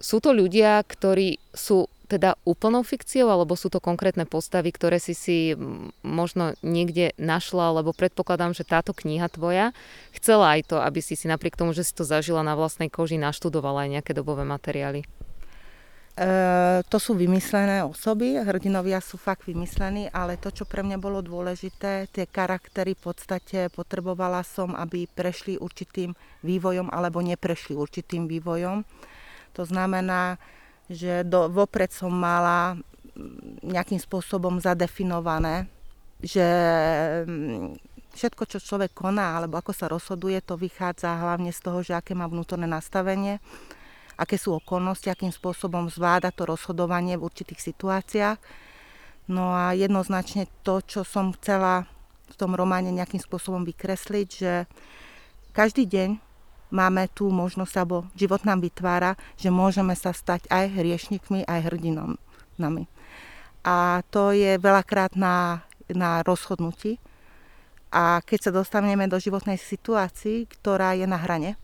Sú 0.00 0.24
to 0.24 0.32
ľudia, 0.32 0.80
ktorí 0.80 1.36
sú 1.52 1.84
teda 2.10 2.34
úplnou 2.42 2.82
fikciou, 2.82 3.30
alebo 3.30 3.54
sú 3.54 3.70
to 3.70 3.78
konkrétne 3.78 4.26
postavy, 4.26 4.74
ktoré 4.74 4.98
si 4.98 5.14
si 5.14 5.54
možno 6.02 6.58
niekde 6.66 7.14
našla, 7.14 7.78
lebo 7.78 7.94
predpokladám, 7.94 8.50
že 8.50 8.66
táto 8.66 8.90
kniha 8.90 9.30
tvoja 9.30 9.70
chcela 10.18 10.58
aj 10.58 10.74
to, 10.74 10.76
aby 10.82 10.98
si 10.98 11.14
si 11.14 11.30
napriek 11.30 11.54
tomu, 11.54 11.70
že 11.70 11.86
si 11.86 11.94
to 11.94 12.02
zažila 12.02 12.42
na 12.42 12.58
vlastnej 12.58 12.90
koži, 12.90 13.22
naštudovala 13.22 13.86
aj 13.86 14.02
nejaké 14.02 14.12
dobové 14.12 14.42
materiály. 14.42 15.06
E, 16.20 16.26
to 16.90 16.98
sú 16.98 17.14
vymyslené 17.14 17.86
osoby, 17.86 18.36
hrdinovia 18.42 18.98
sú 18.98 19.14
fakt 19.16 19.46
vymyslení, 19.46 20.10
ale 20.10 20.36
to, 20.36 20.50
čo 20.50 20.66
pre 20.66 20.82
mňa 20.82 20.98
bolo 20.98 21.22
dôležité, 21.22 22.10
tie 22.10 22.26
charaktery 22.26 22.98
v 22.98 23.02
podstate 23.08 23.70
potrebovala 23.70 24.42
som, 24.42 24.74
aby 24.74 25.06
prešli 25.06 25.56
určitým 25.56 26.12
vývojom 26.42 26.90
alebo 26.90 27.22
neprešli 27.22 27.78
určitým 27.78 28.26
vývojom. 28.26 28.82
To 29.54 29.62
znamená, 29.62 30.36
že 30.90 31.22
do, 31.22 31.46
vopred 31.46 31.94
som 31.94 32.10
mala 32.10 32.74
mm, 33.14 33.62
nejakým 33.62 34.02
spôsobom 34.02 34.58
zadefinované, 34.58 35.70
že 36.18 36.42
mm, 37.24 37.78
všetko, 38.12 38.42
čo 38.50 38.58
človek 38.58 38.90
koná 38.90 39.38
alebo 39.38 39.56
ako 39.62 39.70
sa 39.70 39.86
rozhoduje, 39.86 40.42
to 40.42 40.58
vychádza 40.58 41.14
hlavne 41.22 41.54
z 41.54 41.60
toho, 41.62 41.78
že 41.86 41.94
aké 41.94 42.18
má 42.18 42.26
vnútorné 42.26 42.66
nastavenie, 42.66 43.38
aké 44.18 44.34
sú 44.34 44.58
okolnosti, 44.58 45.06
akým 45.06 45.30
spôsobom 45.30 45.86
zvláda 45.86 46.34
to 46.34 46.44
rozhodovanie 46.44 47.14
v 47.14 47.24
určitých 47.30 47.72
situáciách. 47.72 48.38
No 49.30 49.54
a 49.54 49.78
jednoznačne 49.78 50.50
to, 50.66 50.82
čo 50.82 51.06
som 51.06 51.30
chcela 51.38 51.86
v 52.30 52.34
tom 52.34 52.58
románe 52.58 52.90
nejakým 52.90 53.22
spôsobom 53.22 53.62
vykresliť, 53.62 54.28
že 54.28 54.66
každý 55.54 55.86
deň 55.86 56.29
máme 56.70 57.10
tú 57.12 57.30
možnosť, 57.30 57.74
alebo 57.78 58.06
život 58.14 58.42
nám 58.46 58.64
vytvára, 58.64 59.14
že 59.36 59.52
môžeme 59.52 59.94
sa 59.94 60.10
stať 60.14 60.46
aj 60.50 60.74
hriešnikmi, 60.74 61.46
aj 61.46 61.70
hrdinami. 61.70 62.84
A 63.66 64.00
to 64.08 64.32
je 64.32 64.56
veľakrát 64.56 65.14
na, 65.18 65.66
na 65.90 66.24
rozhodnutí. 66.24 66.96
A 67.90 68.22
keď 68.22 68.38
sa 68.48 68.52
dostaneme 68.54 69.10
do 69.10 69.18
životnej 69.18 69.58
situácii, 69.58 70.46
ktorá 70.46 70.94
je 70.94 71.10
na 71.10 71.18
hrane, 71.18 71.58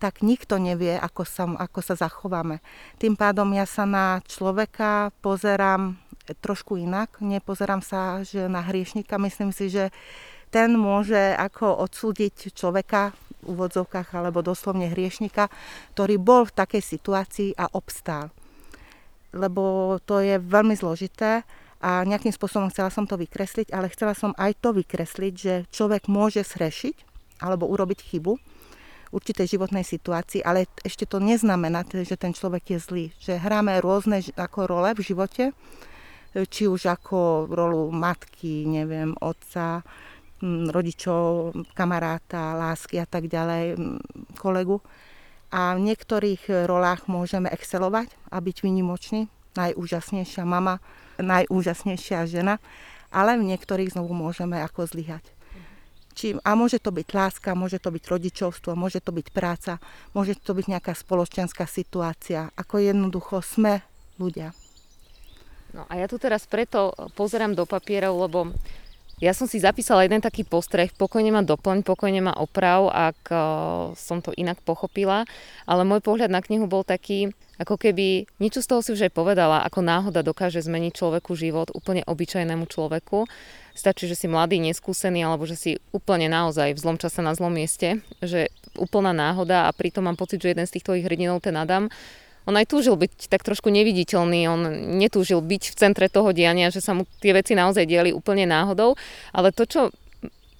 tak 0.00 0.24
nikto 0.24 0.56
nevie, 0.56 0.96
ako 0.96 1.22
sa, 1.28 1.44
ako 1.46 1.80
sa 1.84 1.94
zachováme. 1.94 2.64
Tým 2.96 3.14
pádom 3.14 3.52
ja 3.52 3.68
sa 3.68 3.84
na 3.84 4.24
človeka 4.24 5.12
pozerám 5.20 6.00
trošku 6.40 6.80
inak. 6.80 7.20
Nepozerám 7.20 7.84
sa 7.84 8.24
že 8.24 8.48
na 8.48 8.64
hriešnika. 8.64 9.20
Myslím 9.20 9.52
si, 9.52 9.68
že 9.68 9.92
ten 10.50 10.74
môže 10.74 11.36
ako 11.36 11.84
odsúdiť 11.84 12.56
človeka 12.56 13.14
úvodzovkách 13.44 14.12
alebo 14.16 14.44
doslovne 14.44 14.90
hriešnika, 14.90 15.48
ktorý 15.96 16.16
bol 16.20 16.48
v 16.48 16.56
takej 16.56 16.82
situácii 16.82 17.50
a 17.56 17.68
obstál. 17.72 18.32
Lebo 19.30 19.96
to 20.02 20.18
je 20.18 20.42
veľmi 20.42 20.74
zložité 20.74 21.46
a 21.80 22.04
nejakým 22.04 22.34
spôsobom 22.34 22.68
chcela 22.68 22.92
som 22.92 23.08
to 23.08 23.16
vykresliť, 23.16 23.72
ale 23.72 23.88
chcela 23.88 24.12
som 24.12 24.36
aj 24.36 24.58
to 24.60 24.76
vykresliť, 24.76 25.34
že 25.34 25.54
človek 25.72 26.12
môže 26.12 26.44
zrešiť 26.44 27.08
alebo 27.40 27.64
urobiť 27.70 28.04
chybu 28.04 28.32
v 28.36 29.12
určitej 29.16 29.58
životnej 29.58 29.82
situácii, 29.82 30.44
ale 30.44 30.68
ešte 30.84 31.08
to 31.08 31.18
neznamená, 31.18 31.82
že 31.88 32.14
ten 32.20 32.36
človek 32.36 32.76
je 32.76 32.78
zlý. 32.78 33.06
Že 33.18 33.42
hráme 33.42 33.80
rôzne 33.80 34.22
ako 34.36 34.70
role 34.70 34.92
v 34.94 35.02
živote, 35.02 35.44
či 36.30 36.70
už 36.70 36.86
ako 36.86 37.50
rolu 37.50 37.90
matky, 37.90 38.68
neviem, 38.68 39.18
otca, 39.18 39.82
rodičov, 40.44 41.52
kamaráta, 41.76 42.56
lásky 42.56 43.00
a 43.00 43.06
tak 43.06 43.28
ďalej, 43.28 43.76
kolegu. 44.40 44.80
A 45.50 45.74
v 45.76 45.84
niektorých 45.84 46.66
rolách 46.66 47.10
môžeme 47.10 47.50
excelovať 47.50 48.08
a 48.30 48.38
byť 48.38 48.56
vynimočný, 48.62 49.26
najúžasnejšia 49.58 50.46
mama, 50.46 50.78
najúžasnejšia 51.18 52.24
žena, 52.30 52.62
ale 53.10 53.34
v 53.34 53.50
niektorých 53.50 53.92
znovu 53.92 54.14
môžeme 54.14 54.62
ako 54.62 54.86
zlyhať. 54.86 55.26
A 56.44 56.52
môže 56.52 56.76
to 56.76 56.92
byť 56.92 57.08
láska, 57.16 57.56
môže 57.56 57.80
to 57.80 57.88
byť 57.88 58.04
rodičovstvo, 58.04 58.76
môže 58.76 59.00
to 59.00 59.08
byť 59.08 59.26
práca, 59.32 59.80
môže 60.12 60.36
to 60.36 60.52
byť 60.52 60.66
nejaká 60.68 60.92
spoločenská 60.92 61.64
situácia. 61.64 62.52
Ako 62.60 62.76
jednoducho 62.76 63.40
sme 63.40 63.80
ľudia. 64.20 64.52
No 65.72 65.86
a 65.88 65.96
ja 65.96 66.10
tu 66.10 66.18
teraz 66.20 66.44
preto 66.44 66.92
pozerám 67.14 67.54
do 67.54 67.64
papierov, 67.64 68.26
lebo 68.26 68.52
ja 69.20 69.36
som 69.36 69.44
si 69.44 69.60
zapísala 69.60 70.08
jeden 70.08 70.24
taký 70.24 70.48
postreh, 70.48 70.88
pokojne 70.96 71.28
ma 71.28 71.44
doplň, 71.44 71.84
pokojne 71.84 72.24
ma 72.24 72.32
oprav, 72.32 72.88
ak 72.88 73.20
uh, 73.28 73.40
som 73.92 74.24
to 74.24 74.32
inak 74.32 74.56
pochopila, 74.64 75.28
ale 75.68 75.84
môj 75.84 76.00
pohľad 76.00 76.32
na 76.32 76.40
knihu 76.40 76.64
bol 76.64 76.80
taký, 76.80 77.36
ako 77.60 77.76
keby, 77.76 78.24
niečo 78.40 78.64
z 78.64 78.68
toho 78.72 78.80
si 78.80 78.96
už 78.96 79.04
aj 79.04 79.12
povedala, 79.12 79.60
ako 79.68 79.84
náhoda 79.84 80.24
dokáže 80.24 80.64
zmeniť 80.64 80.96
človeku 80.96 81.36
život, 81.36 81.68
úplne 81.76 82.00
obyčajnému 82.08 82.64
človeku. 82.64 83.28
Stačí, 83.76 84.08
že 84.08 84.16
si 84.16 84.26
mladý, 84.32 84.56
neskúsený, 84.64 85.20
alebo 85.20 85.44
že 85.44 85.60
si 85.60 85.70
úplne 85.92 86.32
naozaj 86.32 86.72
v 86.72 86.80
zlom 86.80 86.96
čase 86.96 87.20
na 87.20 87.36
zlom 87.36 87.52
mieste, 87.52 88.00
že 88.24 88.48
úplná 88.80 89.12
náhoda 89.12 89.68
a 89.68 89.76
pritom 89.76 90.08
mám 90.08 90.16
pocit, 90.16 90.40
že 90.40 90.56
jeden 90.56 90.64
z 90.64 90.80
tých 90.80 90.88
tvojich 90.88 91.04
hrdinov, 91.04 91.44
ten 91.44 91.54
Adam, 91.60 91.92
on 92.48 92.54
aj 92.56 92.66
túžil 92.68 92.96
byť 92.96 93.28
tak 93.28 93.44
trošku 93.44 93.68
neviditeľný, 93.68 94.48
on 94.48 94.60
netúžil 94.96 95.40
byť 95.44 95.62
v 95.72 95.78
centre 95.78 96.06
toho 96.08 96.32
diania, 96.32 96.72
že 96.72 96.80
sa 96.80 96.96
mu 96.96 97.04
tie 97.20 97.36
veci 97.36 97.52
naozaj 97.52 97.84
diali 97.84 98.10
úplne 98.10 98.48
náhodou, 98.48 98.96
ale 99.34 99.52
to, 99.52 99.64
čo 99.68 99.80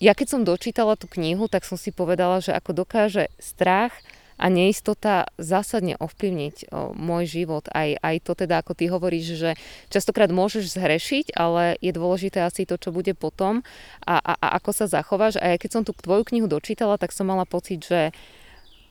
ja 0.01 0.17
keď 0.17 0.27
som 0.33 0.49
dočítala 0.49 0.97
tú 0.97 1.05
knihu, 1.13 1.45
tak 1.47 1.69
som 1.69 1.77
si 1.77 1.93
povedala, 1.93 2.41
že 2.41 2.57
ako 2.57 2.73
dokáže 2.73 3.29
strach 3.37 3.93
a 4.41 4.49
neistota 4.49 5.29
zásadne 5.37 6.01
ovplyvniť 6.01 6.73
o, 6.73 6.97
môj 6.97 7.29
život. 7.29 7.69
Aj, 7.69 7.93
aj 8.01 8.17
to 8.25 8.33
teda, 8.33 8.65
ako 8.65 8.73
ty 8.73 8.89
hovoríš, 8.89 9.37
že 9.37 9.51
častokrát 9.93 10.33
môžeš 10.33 10.73
zhrešiť, 10.73 11.37
ale 11.37 11.77
je 11.85 11.93
dôležité 11.93 12.41
asi 12.41 12.65
to, 12.65 12.81
čo 12.81 12.89
bude 12.89 13.13
potom 13.13 13.61
a, 14.09 14.17
a, 14.17 14.33
a 14.41 14.47
ako 14.57 14.73
sa 14.73 14.89
zachováš. 14.89 15.37
A 15.37 15.53
ja 15.53 15.57
keď 15.61 15.71
som 15.77 15.83
tú 15.85 15.93
tvoju 15.93 16.25
knihu 16.33 16.49
dočítala, 16.49 16.97
tak 16.97 17.13
som 17.13 17.29
mala 17.29 17.45
pocit, 17.45 17.85
že 17.85 18.17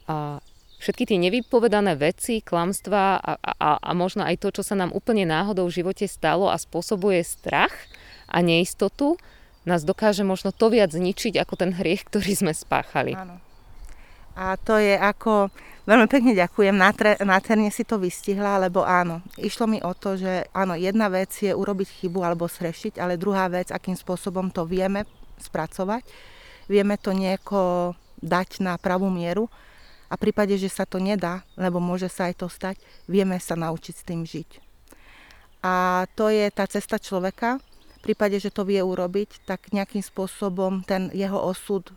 a, 0.05 0.37
všetky 0.79 1.03
tie 1.11 1.19
nevypovedané 1.19 1.99
veci, 1.99 2.39
klamstvá 2.39 3.19
a, 3.19 3.31
a, 3.35 3.69
a 3.83 3.91
možno 3.91 4.23
aj 4.23 4.39
to, 4.39 4.49
čo 4.55 4.63
sa 4.63 4.79
nám 4.79 4.95
úplne 4.95 5.27
náhodou 5.27 5.67
v 5.67 5.83
živote 5.83 6.07
stalo 6.07 6.47
a 6.47 6.55
spôsobuje 6.55 7.19
strach 7.21 7.75
a 8.31 8.39
neistotu, 8.39 9.19
nás 9.67 9.83
dokáže 9.83 10.23
možno 10.23 10.55
to 10.55 10.71
viac 10.71 10.95
zničiť 10.95 11.35
ako 11.35 11.53
ten 11.59 11.75
hriech, 11.75 12.07
ktorý 12.07 12.31
sme 12.31 12.53
spáchali. 12.55 13.13
Áno. 13.13 13.43
A 14.39 14.55
to 14.55 14.79
je 14.79 14.95
ako, 14.95 15.51
veľmi 15.83 16.07
pekne 16.07 16.31
ďakujem, 16.31 16.71
nádherne 17.19 17.67
si 17.75 17.83
to 17.83 17.99
vystihla, 17.99 18.55
lebo 18.55 18.87
áno, 18.87 19.19
išlo 19.35 19.67
mi 19.67 19.83
o 19.83 19.91
to, 19.91 20.15
že 20.15 20.47
áno, 20.55 20.79
jedna 20.79 21.11
vec 21.11 21.35
je 21.43 21.51
urobiť 21.51 21.99
chybu 21.99 22.23
alebo 22.23 22.47
srešiť, 22.47 23.03
ale 23.03 23.19
druhá 23.19 23.51
vec, 23.51 23.67
akým 23.67 23.99
spôsobom 23.99 24.47
to 24.47 24.63
vieme 24.63 25.03
spracovať, 25.43 26.07
vieme 26.71 26.95
to 26.95 27.11
nieko 27.11 27.91
dať 28.23 28.63
na 28.63 28.79
pravú 28.79 29.11
mieru 29.11 29.51
a 30.09 30.17
v 30.17 30.29
prípade, 30.29 30.57
že 30.57 30.73
sa 30.73 30.89
to 30.89 30.97
nedá, 30.97 31.45
lebo 31.53 31.77
môže 31.77 32.09
sa 32.09 32.27
aj 32.27 32.41
to 32.41 32.47
stať, 32.49 32.81
vieme 33.05 33.37
sa 33.37 33.53
naučiť 33.53 33.95
s 33.95 34.03
tým 34.03 34.25
žiť. 34.25 34.49
A 35.61 36.05
to 36.17 36.33
je 36.33 36.49
tá 36.49 36.65
cesta 36.65 36.97
človeka, 36.97 37.61
v 37.99 38.15
prípade, 38.15 38.39
že 38.39 38.49
to 38.49 38.63
vie 38.63 38.79
urobiť, 38.79 39.43
tak 39.43 39.75
nejakým 39.75 39.99
spôsobom 39.99 40.87
ten 40.87 41.11
jeho 41.11 41.35
osud 41.35 41.91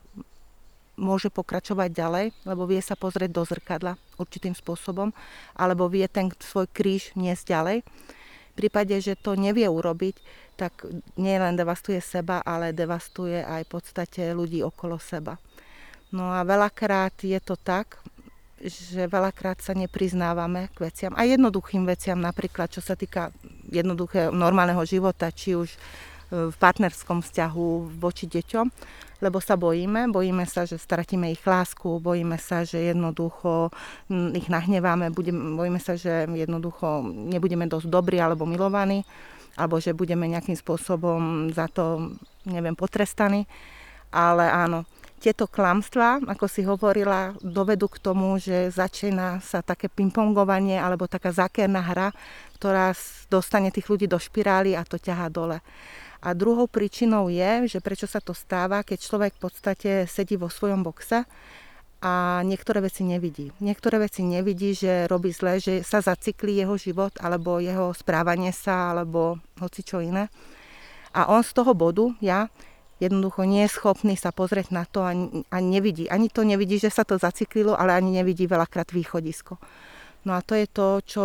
môže 0.98 1.31
pokračovať 1.31 1.88
ďalej, 1.94 2.27
lebo 2.42 2.66
vie 2.66 2.83
sa 2.83 2.98
pozrieť 2.98 3.31
do 3.33 3.42
zrkadla 3.46 3.94
určitým 4.18 4.53
spôsobom, 4.53 5.14
alebo 5.55 5.87
vie 5.87 6.05
ten 6.11 6.29
svoj 6.42 6.66
kríž 6.68 7.14
niesť 7.14 7.44
ďalej. 7.48 7.79
V 8.53 8.55
prípade, 8.59 8.92
že 9.01 9.16
to 9.16 9.38
nevie 9.38 9.64
urobiť, 9.64 10.20
tak 10.61 10.85
nie 11.16 11.38
len 11.38 11.57
devastuje 11.57 12.03
seba, 12.03 12.44
ale 12.44 12.77
devastuje 12.77 13.40
aj 13.40 13.64
v 13.64 13.72
podstate 13.72 14.22
ľudí 14.37 14.61
okolo 14.61 15.01
seba. 15.01 15.40
No 16.12 16.29
a 16.29 16.44
veľakrát 16.44 17.16
je 17.25 17.40
to 17.40 17.57
tak, 17.57 17.96
že 18.62 19.11
veľakrát 19.11 19.59
sa 19.59 19.75
nepriznávame 19.75 20.70
k 20.77 20.87
veciam, 20.87 21.16
aj 21.18 21.35
jednoduchým 21.35 21.83
veciam, 21.88 22.20
napríklad 22.20 22.70
čo 22.70 22.79
sa 22.85 22.94
týka 22.94 23.35
jednoduchého 23.72 24.31
normálneho 24.31 24.85
života, 24.87 25.33
či 25.35 25.59
už 25.59 25.72
e, 25.72 25.79
v 26.53 26.57
partnerskom 26.61 27.25
vzťahu 27.25 27.98
voči 27.98 28.31
deťom, 28.31 28.66
lebo 29.25 29.42
sa 29.42 29.59
bojíme, 29.59 30.12
bojíme 30.14 30.44
sa, 30.46 30.68
že 30.68 30.79
stratíme 30.79 31.33
ich 31.33 31.42
lásku, 31.42 31.98
bojíme 31.98 32.38
sa, 32.38 32.62
že 32.62 32.92
jednoducho 32.92 33.72
ich 34.37 34.46
nahneváme, 34.46 35.11
bojíme 35.57 35.81
sa, 35.81 35.98
že 35.98 36.27
jednoducho 36.31 37.03
nebudeme 37.07 37.66
dosť 37.66 37.87
dobrí 37.88 38.20
alebo 38.22 38.46
milovaní, 38.46 39.03
alebo 39.57 39.79
že 39.79 39.96
budeme 39.96 40.29
nejakým 40.29 40.59
spôsobom 40.59 41.51
za 41.55 41.66
to, 41.72 42.14
neviem, 42.46 42.75
potrestaní. 42.75 43.46
Ale 44.12 44.44
áno, 44.44 44.85
tieto 45.22 45.46
klamstvá, 45.46 46.26
ako 46.26 46.50
si 46.50 46.66
hovorila, 46.66 47.38
dovedú 47.38 47.87
k 47.87 48.02
tomu, 48.02 48.42
že 48.42 48.74
začína 48.74 49.38
sa 49.38 49.62
také 49.62 49.87
pingpongovanie 49.87 50.82
alebo 50.82 51.06
taká 51.06 51.30
zákerná 51.30 51.78
hra, 51.78 52.11
ktorá 52.58 52.90
dostane 53.30 53.70
tých 53.70 53.87
ľudí 53.87 54.11
do 54.11 54.18
špirály 54.18 54.74
a 54.74 54.82
to 54.82 54.98
ťahá 54.98 55.30
dole. 55.30 55.62
A 56.22 56.35
druhou 56.35 56.66
príčinou 56.66 57.30
je, 57.30 57.70
že 57.70 57.78
prečo 57.78 58.11
sa 58.11 58.18
to 58.18 58.35
stáva, 58.35 58.82
keď 58.82 58.98
človek 58.98 59.32
v 59.38 59.42
podstate 59.46 59.90
sedí 60.11 60.35
vo 60.35 60.50
svojom 60.50 60.82
boxe 60.82 61.22
a 62.02 62.42
niektoré 62.42 62.82
veci 62.82 63.06
nevidí. 63.06 63.54
Niektoré 63.62 64.02
veci 64.02 64.26
nevidí, 64.26 64.74
že 64.74 65.06
robí 65.06 65.30
zle, 65.30 65.62
že 65.62 65.87
sa 65.87 66.02
zacykli 66.02 66.58
jeho 66.58 66.74
život 66.74 67.14
alebo 67.22 67.62
jeho 67.62 67.94
správanie 67.94 68.50
sa 68.50 68.90
alebo 68.90 69.38
hoci 69.62 69.87
čo 69.87 70.02
iné. 70.02 70.26
A 71.14 71.30
on 71.30 71.46
z 71.46 71.54
toho 71.54 71.74
bodu, 71.78 72.11
ja, 72.18 72.50
jednoducho 73.02 73.42
nie 73.42 73.66
je 73.66 73.74
schopný 73.74 74.14
sa 74.14 74.30
pozrieť 74.30 74.70
na 74.70 74.86
to 74.86 75.02
a, 75.02 75.12
a 75.50 75.56
nevidí. 75.58 76.06
Ani 76.06 76.30
to 76.30 76.46
nevidí, 76.46 76.78
že 76.78 76.94
sa 76.94 77.02
to 77.02 77.18
zaciklilo, 77.18 77.74
ale 77.74 77.98
ani 77.98 78.22
nevidí 78.22 78.46
veľakrát 78.46 78.94
východisko. 78.94 79.58
No 80.22 80.38
a 80.38 80.40
to 80.46 80.54
je 80.54 80.70
to, 80.70 80.88
čo 81.02 81.24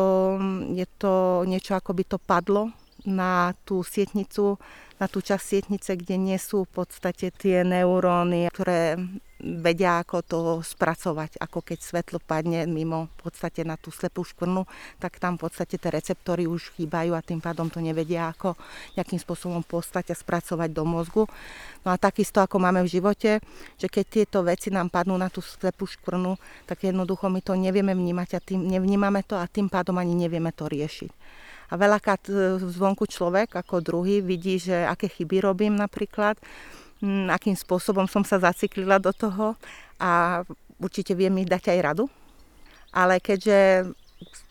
je 0.73 0.85
to 0.97 1.45
niečo, 1.45 1.77
ako 1.77 1.93
by 1.93 2.03
to 2.09 2.17
padlo 2.17 2.73
na 3.05 3.53
tú 3.67 3.85
sietnicu, 3.85 4.57
na 4.97 5.05
tú 5.05 5.21
časť 5.21 5.43
sietnice, 5.45 5.93
kde 5.93 6.17
nie 6.17 6.37
sú 6.41 6.65
v 6.65 6.81
podstate 6.81 7.29
tie 7.29 7.61
neuróny, 7.61 8.49
ktoré 8.49 8.97
vedia, 9.37 10.01
ako 10.01 10.17
to 10.25 10.39
spracovať, 10.65 11.37
ako 11.37 11.61
keď 11.61 11.77
svetlo 11.77 12.17
padne 12.17 12.65
mimo 12.65 13.05
v 13.05 13.29
podstate 13.29 13.61
na 13.61 13.77
tú 13.77 13.93
slepú 13.93 14.25
škvrnu, 14.25 14.65
tak 14.97 15.21
tam 15.21 15.37
v 15.37 15.45
podstate 15.45 15.77
tie 15.77 15.93
receptory 15.93 16.49
už 16.49 16.73
chýbajú 16.73 17.13
a 17.13 17.21
tým 17.21 17.37
pádom 17.37 17.69
to 17.69 17.77
nevedia, 17.77 18.33
ako 18.33 18.57
nejakým 18.97 19.21
spôsobom 19.21 19.61
postať 19.61 20.09
a 20.09 20.15
spracovať 20.17 20.73
do 20.73 20.81
mozgu. 20.81 21.23
No 21.85 21.93
a 21.93 22.01
takisto, 22.01 22.41
ako 22.41 22.57
máme 22.57 22.81
v 22.81 22.97
živote, 22.97 23.37
že 23.77 23.85
keď 23.85 24.05
tieto 24.09 24.41
veci 24.41 24.73
nám 24.73 24.89
padnú 24.89 25.13
na 25.13 25.29
tú 25.29 25.45
slepú 25.45 25.85
škvrnu, 25.85 26.33
tak 26.65 26.89
jednoducho 26.89 27.29
my 27.29 27.45
to 27.45 27.53
nevieme 27.53 27.93
vnímať 27.93 28.29
a 28.33 28.39
tým, 28.41 28.65
nevnímame 28.65 29.21
to 29.21 29.37
a 29.37 29.45
tým 29.45 29.69
pádom 29.69 30.01
ani 30.01 30.17
nevieme 30.17 30.49
to 30.49 30.65
riešiť. 30.65 31.45
A 31.67 31.73
veľakrát 31.75 32.23
e, 32.31 32.61
zvonku 32.61 33.07
človek 33.07 33.55
ako 33.59 33.83
druhý 33.83 34.23
vidí, 34.23 34.59
že 34.59 34.87
aké 34.87 35.11
chyby 35.11 35.43
robím 35.43 35.75
napríklad, 35.75 36.39
akým 37.29 37.53
spôsobom 37.53 38.09
som 38.09 38.25
sa 38.25 38.41
zaciklila 38.41 38.97
do 38.97 39.13
toho 39.13 39.53
a 40.01 40.41
určite 40.81 41.13
vie 41.13 41.29
mi 41.29 41.45
dať 41.45 41.77
aj 41.77 41.79
radu. 41.83 42.05
Ale 42.89 43.21
keďže 43.21 43.91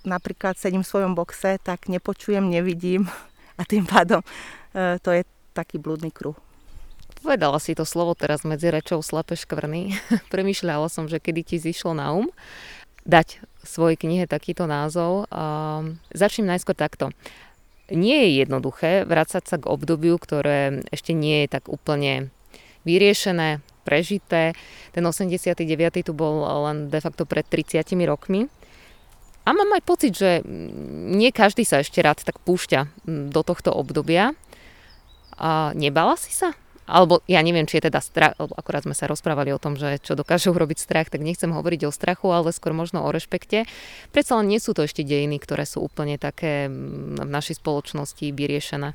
napríklad 0.06 0.54
sedím 0.54 0.86
v 0.86 0.90
svojom 0.92 1.18
boxe, 1.18 1.58
tak 1.58 1.90
nepočujem, 1.90 2.46
nevidím 2.46 3.10
a 3.58 3.62
tým 3.66 3.88
pádom 3.88 4.22
e, 4.76 5.00
to 5.02 5.10
je 5.10 5.22
taký 5.56 5.80
blúdny 5.80 6.12
kruh. 6.12 6.36
Povedala 7.24 7.56
si 7.58 7.72
to 7.72 7.88
slovo 7.88 8.12
teraz 8.12 8.44
medzi 8.44 8.68
rečou 8.68 9.00
slepé 9.00 9.34
škvrny. 9.34 9.96
Premýšľala 10.32 10.86
som, 10.92 11.08
že 11.08 11.18
kedy 11.18 11.42
ti 11.42 11.56
zišlo 11.56 11.96
na 11.96 12.12
um 12.12 12.28
dať 13.06 13.40
svojej 13.62 13.96
knihe 13.98 14.26
takýto 14.26 14.66
názov. 14.66 15.30
Um, 15.30 15.98
začnem 16.10 16.50
najskôr 16.50 16.74
takto. 16.74 17.14
Nie 17.86 18.26
je 18.26 18.42
jednoduché 18.42 19.06
vrácať 19.06 19.42
sa 19.46 19.56
k 19.62 19.70
obdobiu, 19.70 20.18
ktoré 20.18 20.82
ešte 20.90 21.14
nie 21.14 21.46
je 21.46 21.48
tak 21.54 21.70
úplne 21.70 22.34
vyriešené, 22.82 23.62
prežité. 23.86 24.58
Ten 24.90 25.06
89. 25.06 25.62
tu 26.02 26.12
bol 26.14 26.42
len 26.66 26.90
de 26.90 26.98
facto 26.98 27.22
pred 27.22 27.46
30 27.46 27.86
rokmi. 28.06 28.50
A 29.46 29.54
mám 29.54 29.78
aj 29.78 29.82
pocit, 29.86 30.10
že 30.10 30.42
nie 31.14 31.30
každý 31.30 31.62
sa 31.62 31.78
ešte 31.78 32.02
rád 32.02 32.26
tak 32.26 32.42
púšťa 32.42 33.06
do 33.30 33.40
tohto 33.46 33.70
obdobia. 33.70 34.34
A 35.38 35.70
nebala 35.78 36.18
si 36.18 36.34
sa? 36.34 36.58
Alebo 36.86 37.18
ja 37.26 37.42
neviem, 37.42 37.66
či 37.66 37.82
je 37.82 37.90
teda 37.90 37.98
strach, 37.98 38.38
lebo 38.38 38.54
akorát 38.54 38.86
sme 38.86 38.94
sa 38.94 39.10
rozprávali 39.10 39.50
o 39.50 39.58
tom, 39.58 39.74
že 39.74 39.98
čo 39.98 40.14
dokáže 40.14 40.54
urobiť 40.54 40.78
strach, 40.78 41.10
tak 41.10 41.26
nechcem 41.26 41.50
hovoriť 41.50 41.90
o 41.90 41.90
strachu, 41.90 42.30
ale 42.30 42.54
skôr 42.54 42.70
možno 42.70 43.02
o 43.02 43.10
rešpekte. 43.10 43.66
Predsa 44.14 44.38
len 44.38 44.54
nie 44.54 44.62
sú 44.62 44.70
to 44.70 44.86
ešte 44.86 45.02
dejiny, 45.02 45.42
ktoré 45.42 45.66
sú 45.66 45.82
úplne 45.82 46.14
také 46.14 46.70
v 46.70 47.26
našej 47.26 47.58
spoločnosti 47.58 48.30
vyriešené. 48.30 48.94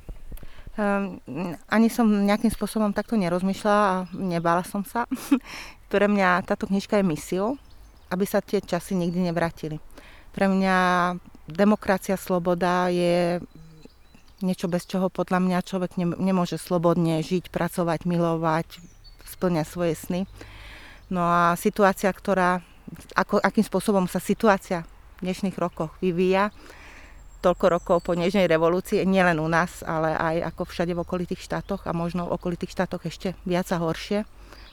Um, 0.80 1.20
ani 1.68 1.92
som 1.92 2.08
nejakým 2.08 2.48
spôsobom 2.48 2.96
takto 2.96 3.20
nerozmýšľala 3.20 3.84
a 3.84 3.96
nebála 4.16 4.64
som 4.64 4.88
sa. 4.88 5.04
Pre 5.92 6.08
mňa 6.08 6.48
táto 6.48 6.72
knižka 6.72 7.04
je 7.04 7.04
misiou, 7.04 7.50
aby 8.08 8.24
sa 8.24 8.40
tie 8.40 8.64
časy 8.64 8.96
nikdy 8.96 9.20
nevrátili. 9.20 9.84
Pre 10.32 10.48
mňa 10.48 10.78
demokracia, 11.52 12.16
sloboda 12.16 12.88
je 12.88 13.44
niečo, 14.46 14.68
bez 14.70 14.86
čoho 14.86 15.08
podľa 15.08 15.40
mňa 15.42 15.68
človek 15.68 15.98
nemôže 15.98 16.58
slobodne 16.58 17.22
žiť, 17.22 17.50
pracovať, 17.50 18.06
milovať, 18.06 18.82
splňať 19.26 19.66
svoje 19.66 19.94
sny. 19.96 20.22
No 21.12 21.26
a 21.26 21.56
situácia, 21.60 22.12
ktorá, 22.12 22.64
ako, 23.16 23.40
akým 23.42 23.66
spôsobom 23.66 24.06
sa 24.08 24.20
situácia 24.24 24.88
v 25.20 25.30
dnešných 25.30 25.58
rokoch 25.60 25.94
vyvíja, 26.00 26.50
toľko 27.42 27.66
rokov 27.74 27.98
po 28.06 28.14
Nežnej 28.14 28.46
revolúcii, 28.46 29.02
nielen 29.02 29.42
u 29.42 29.50
nás, 29.50 29.82
ale 29.82 30.14
aj 30.14 30.54
ako 30.54 30.62
všade 30.70 30.94
v 30.94 31.02
okolitých 31.02 31.42
štátoch 31.42 31.90
a 31.90 31.92
možno 31.92 32.30
v 32.30 32.38
okolitých 32.38 32.78
štátoch 32.78 33.04
ešte 33.10 33.34
viac 33.50 33.66
a 33.74 33.82
horšie 33.82 34.24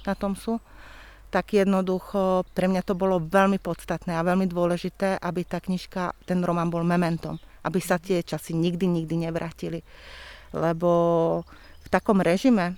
na 0.05 0.15
tom 0.15 0.37
sú, 0.37 0.61
tak 1.33 1.57
jednoducho 1.57 2.45
pre 2.53 2.69
mňa 2.69 2.85
to 2.85 2.97
bolo 2.97 3.21
veľmi 3.21 3.61
podstatné 3.61 4.17
a 4.17 4.25
veľmi 4.25 4.49
dôležité, 4.49 5.17
aby 5.21 5.45
tá 5.45 5.61
knižka, 5.61 6.13
ten 6.29 6.41
román 6.45 6.69
bol 6.69 6.85
mementom, 6.85 7.41
aby 7.65 7.79
sa 7.83 7.99
tie 7.99 8.23
časy 8.23 8.55
nikdy, 8.55 8.87
nikdy 8.87 9.29
nevrátili. 9.29 9.81
Lebo 10.55 10.91
v 11.85 11.89
takom 11.89 12.21
režime 12.21 12.75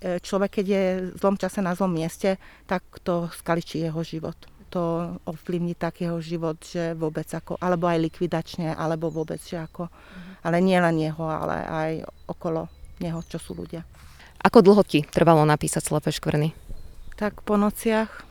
e, 0.00 0.20
človek, 0.22 0.62
keď 0.62 0.66
je 0.66 0.84
v 1.14 1.18
zlom 1.18 1.36
čase 1.36 1.58
na 1.60 1.74
zlom 1.74 1.92
mieste, 1.94 2.36
tak 2.66 2.82
to 3.04 3.28
skaličí 3.34 3.82
jeho 3.82 4.02
život 4.04 4.36
to 4.68 5.16
ovplyvní 5.24 5.74
tak 5.74 6.04
jeho 6.04 6.20
život, 6.20 6.60
že 6.60 6.92
vôbec 6.92 7.24
ako, 7.24 7.56
alebo 7.56 7.88
aj 7.88 8.04
likvidačne, 8.04 8.76
alebo 8.76 9.08
vôbec, 9.08 9.40
že 9.40 9.56
ako, 9.56 9.88
ale 10.44 10.60
nie 10.60 10.76
len 10.76 10.96
jeho, 11.00 11.24
ale 11.24 11.56
aj 11.64 11.90
okolo 12.28 12.68
neho, 13.00 13.20
čo 13.24 13.40
sú 13.40 13.56
ľudia. 13.56 13.82
Ako 14.38 14.62
dlho 14.62 14.84
ti 14.86 15.02
trvalo 15.02 15.42
napísať 15.42 15.82
Slepé 15.82 16.14
škvrny? 16.14 16.54
Tak 17.18 17.42
po 17.42 17.58
nociach. 17.58 18.10
E, 18.12 18.22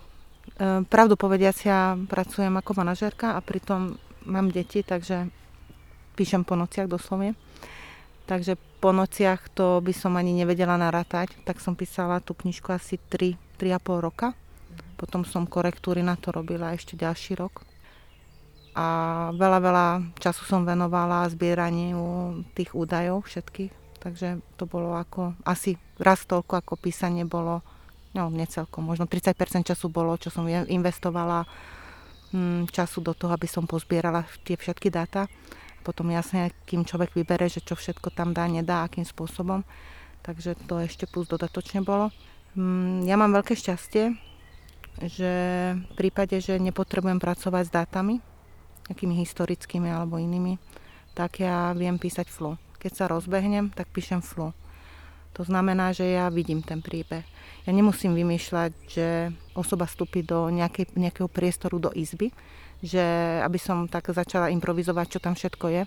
pravdu 0.87 1.19
povediac, 1.19 1.57
ja 1.65 1.99
pracujem 2.07 2.53
ako 2.55 2.71
manažérka 2.79 3.35
a 3.35 3.43
pritom 3.43 3.99
mám 4.23 4.47
deti, 4.53 4.85
takže 4.85 5.27
píšem 6.17 6.41
po 6.41 6.57
nociach 6.57 6.89
doslovne. 6.89 7.37
Takže 8.25 8.57
po 8.81 8.89
nociach 8.89 9.53
to 9.53 9.79
by 9.85 9.93
som 9.93 10.17
ani 10.17 10.33
nevedela 10.33 10.75
narátať, 10.75 11.37
tak 11.45 11.61
som 11.61 11.77
písala 11.77 12.19
tú 12.19 12.33
knižku 12.33 12.73
asi 12.73 12.97
3, 12.97 13.37
3,5 13.61 14.01
roka 14.01 14.33
Potom 14.97 15.21
som 15.21 15.45
korektúry 15.45 16.01
na 16.01 16.17
to 16.17 16.33
robila 16.33 16.73
ešte 16.73 16.97
ďalší 16.97 17.37
rok. 17.37 17.61
A 18.73 18.85
veľa, 19.33 19.59
veľa 19.61 19.87
času 20.17 20.41
som 20.45 20.65
venovala 20.65 21.29
zbieraniu 21.29 22.41
tých 22.57 22.73
údajov 22.73 23.29
všetkých. 23.29 24.01
Takže 24.01 24.41
to 24.57 24.65
bolo 24.65 24.97
ako, 24.97 25.37
asi 25.45 25.77
raz 26.01 26.25
toľko 26.25 26.61
ako 26.61 26.73
písanie 26.77 27.25
bolo, 27.25 27.65
no 28.13 28.29
necelkom, 28.29 28.85
možno 28.85 29.09
30% 29.09 29.65
času 29.65 29.89
bolo, 29.89 30.13
čo 30.21 30.29
som 30.29 30.45
investovala 30.45 31.45
hm, 32.33 32.69
času 32.69 33.01
do 33.01 33.17
toho, 33.17 33.33
aby 33.33 33.49
som 33.49 33.65
pozbierala 33.65 34.25
tie 34.45 34.57
všetky 34.57 34.93
dáta. 34.93 35.25
Potom 35.81 36.09
jasne, 36.11 36.51
kým 36.65 36.83
človek 36.83 37.15
vybere, 37.15 37.47
že 37.47 37.63
čo 37.63 37.77
všetko 37.77 38.13
tam 38.13 38.31
dá, 38.31 38.45
nedá, 38.47 38.83
akým 38.85 39.03
spôsobom. 39.03 39.65
Takže 40.25 40.59
to 40.67 40.83
ešte 40.83 41.07
plus 41.07 41.29
dodatočne 41.29 41.85
bolo. 41.85 42.11
Mm, 42.57 43.05
ja 43.07 43.15
mám 43.15 43.31
veľké 43.31 43.53
šťastie, 43.55 44.17
že 45.05 45.31
v 45.77 45.93
prípade, 45.93 46.41
že 46.41 46.57
nepotrebujem 46.57 47.21
pracovať 47.21 47.63
s 47.69 47.71
dátami, 47.71 48.15
nejakými 48.89 49.15
historickými 49.21 49.87
alebo 49.87 50.17
inými, 50.17 50.57
tak 51.13 51.43
ja 51.43 51.71
viem 51.77 52.01
písať 52.01 52.27
flow. 52.29 52.57
Keď 52.81 52.91
sa 52.93 53.05
rozbehnem, 53.09 53.69
tak 53.73 53.89
píšem 53.93 54.21
flow. 54.21 54.53
To 55.37 55.45
znamená, 55.45 55.93
že 55.93 56.17
ja 56.17 56.33
vidím 56.33 56.65
ten 56.65 56.81
príbeh. 56.81 57.21
Ja 57.69 57.71
nemusím 57.75 58.17
vymýšľať, 58.17 58.71
že 58.89 59.07
osoba 59.53 59.85
vstúpi 59.85 60.25
do 60.25 60.49
nejakej, 60.49 60.97
nejakého 60.97 61.29
priestoru 61.29 61.77
do 61.77 61.93
izby, 61.93 62.33
že 62.83 63.01
aby 63.41 63.57
som 63.57 63.89
tak 63.89 64.09
začala 64.13 64.53
improvizovať, 64.53 65.17
čo 65.17 65.19
tam 65.19 65.33
všetko 65.33 65.65
je, 65.73 65.83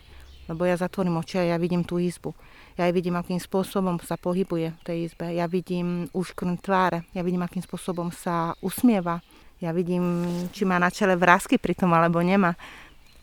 lebo 0.50 0.66
ja 0.66 0.74
zatvorím 0.74 1.22
oči 1.22 1.38
a 1.38 1.54
ja 1.54 1.56
vidím 1.62 1.86
tú 1.86 2.02
izbu. 2.02 2.34
Ja 2.74 2.90
vidím, 2.90 3.14
akým 3.14 3.38
spôsobom 3.38 4.02
sa 4.02 4.18
pohybuje 4.18 4.72
v 4.72 4.82
tej 4.82 4.98
izbe. 5.06 5.30
Ja 5.30 5.46
vidím 5.46 6.10
úškrn 6.10 6.58
tváre. 6.58 7.06
Ja 7.14 7.22
vidím, 7.22 7.46
akým 7.46 7.62
spôsobom 7.62 8.10
sa 8.10 8.58
usmieva. 8.58 9.22
Ja 9.60 9.70
vidím, 9.70 10.26
či 10.50 10.64
má 10.64 10.80
na 10.80 10.88
čele 10.88 11.14
vrázky 11.14 11.60
pri 11.60 11.76
tom, 11.76 11.92
alebo 11.92 12.18
nemá. 12.24 12.56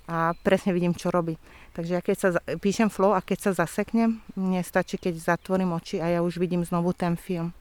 A 0.08 0.38
presne 0.40 0.72
vidím, 0.72 0.96
čo 0.96 1.12
robí. 1.12 1.36
Takže 1.76 1.92
ja 1.94 2.02
keď 2.02 2.16
sa 2.16 2.30
píšem 2.62 2.88
flow 2.88 3.12
a 3.12 3.20
keď 3.20 3.50
sa 3.50 3.66
zaseknem, 3.66 4.24
mne 4.38 4.62
stačí, 4.64 4.96
keď 4.96 5.36
zatvorím 5.36 5.76
oči 5.76 6.00
a 6.00 6.08
ja 6.08 6.20
už 6.24 6.40
vidím 6.40 6.64
znovu 6.64 6.96
ten 6.96 7.20
film. 7.20 7.52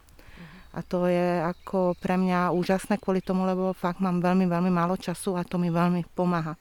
A 0.77 0.85
to 0.85 1.09
je 1.09 1.41
ako 1.41 1.97
pre 1.97 2.21
mňa 2.21 2.53
úžasné 2.53 3.01
kvôli 3.01 3.25
tomu, 3.25 3.49
lebo 3.49 3.73
fakt 3.73 4.05
mám 4.05 4.21
veľmi, 4.21 4.45
veľmi 4.45 4.69
málo 4.69 5.01
času 5.01 5.41
a 5.41 5.43
to 5.43 5.57
mi 5.57 5.73
veľmi 5.73 6.05
pomáha. 6.13 6.53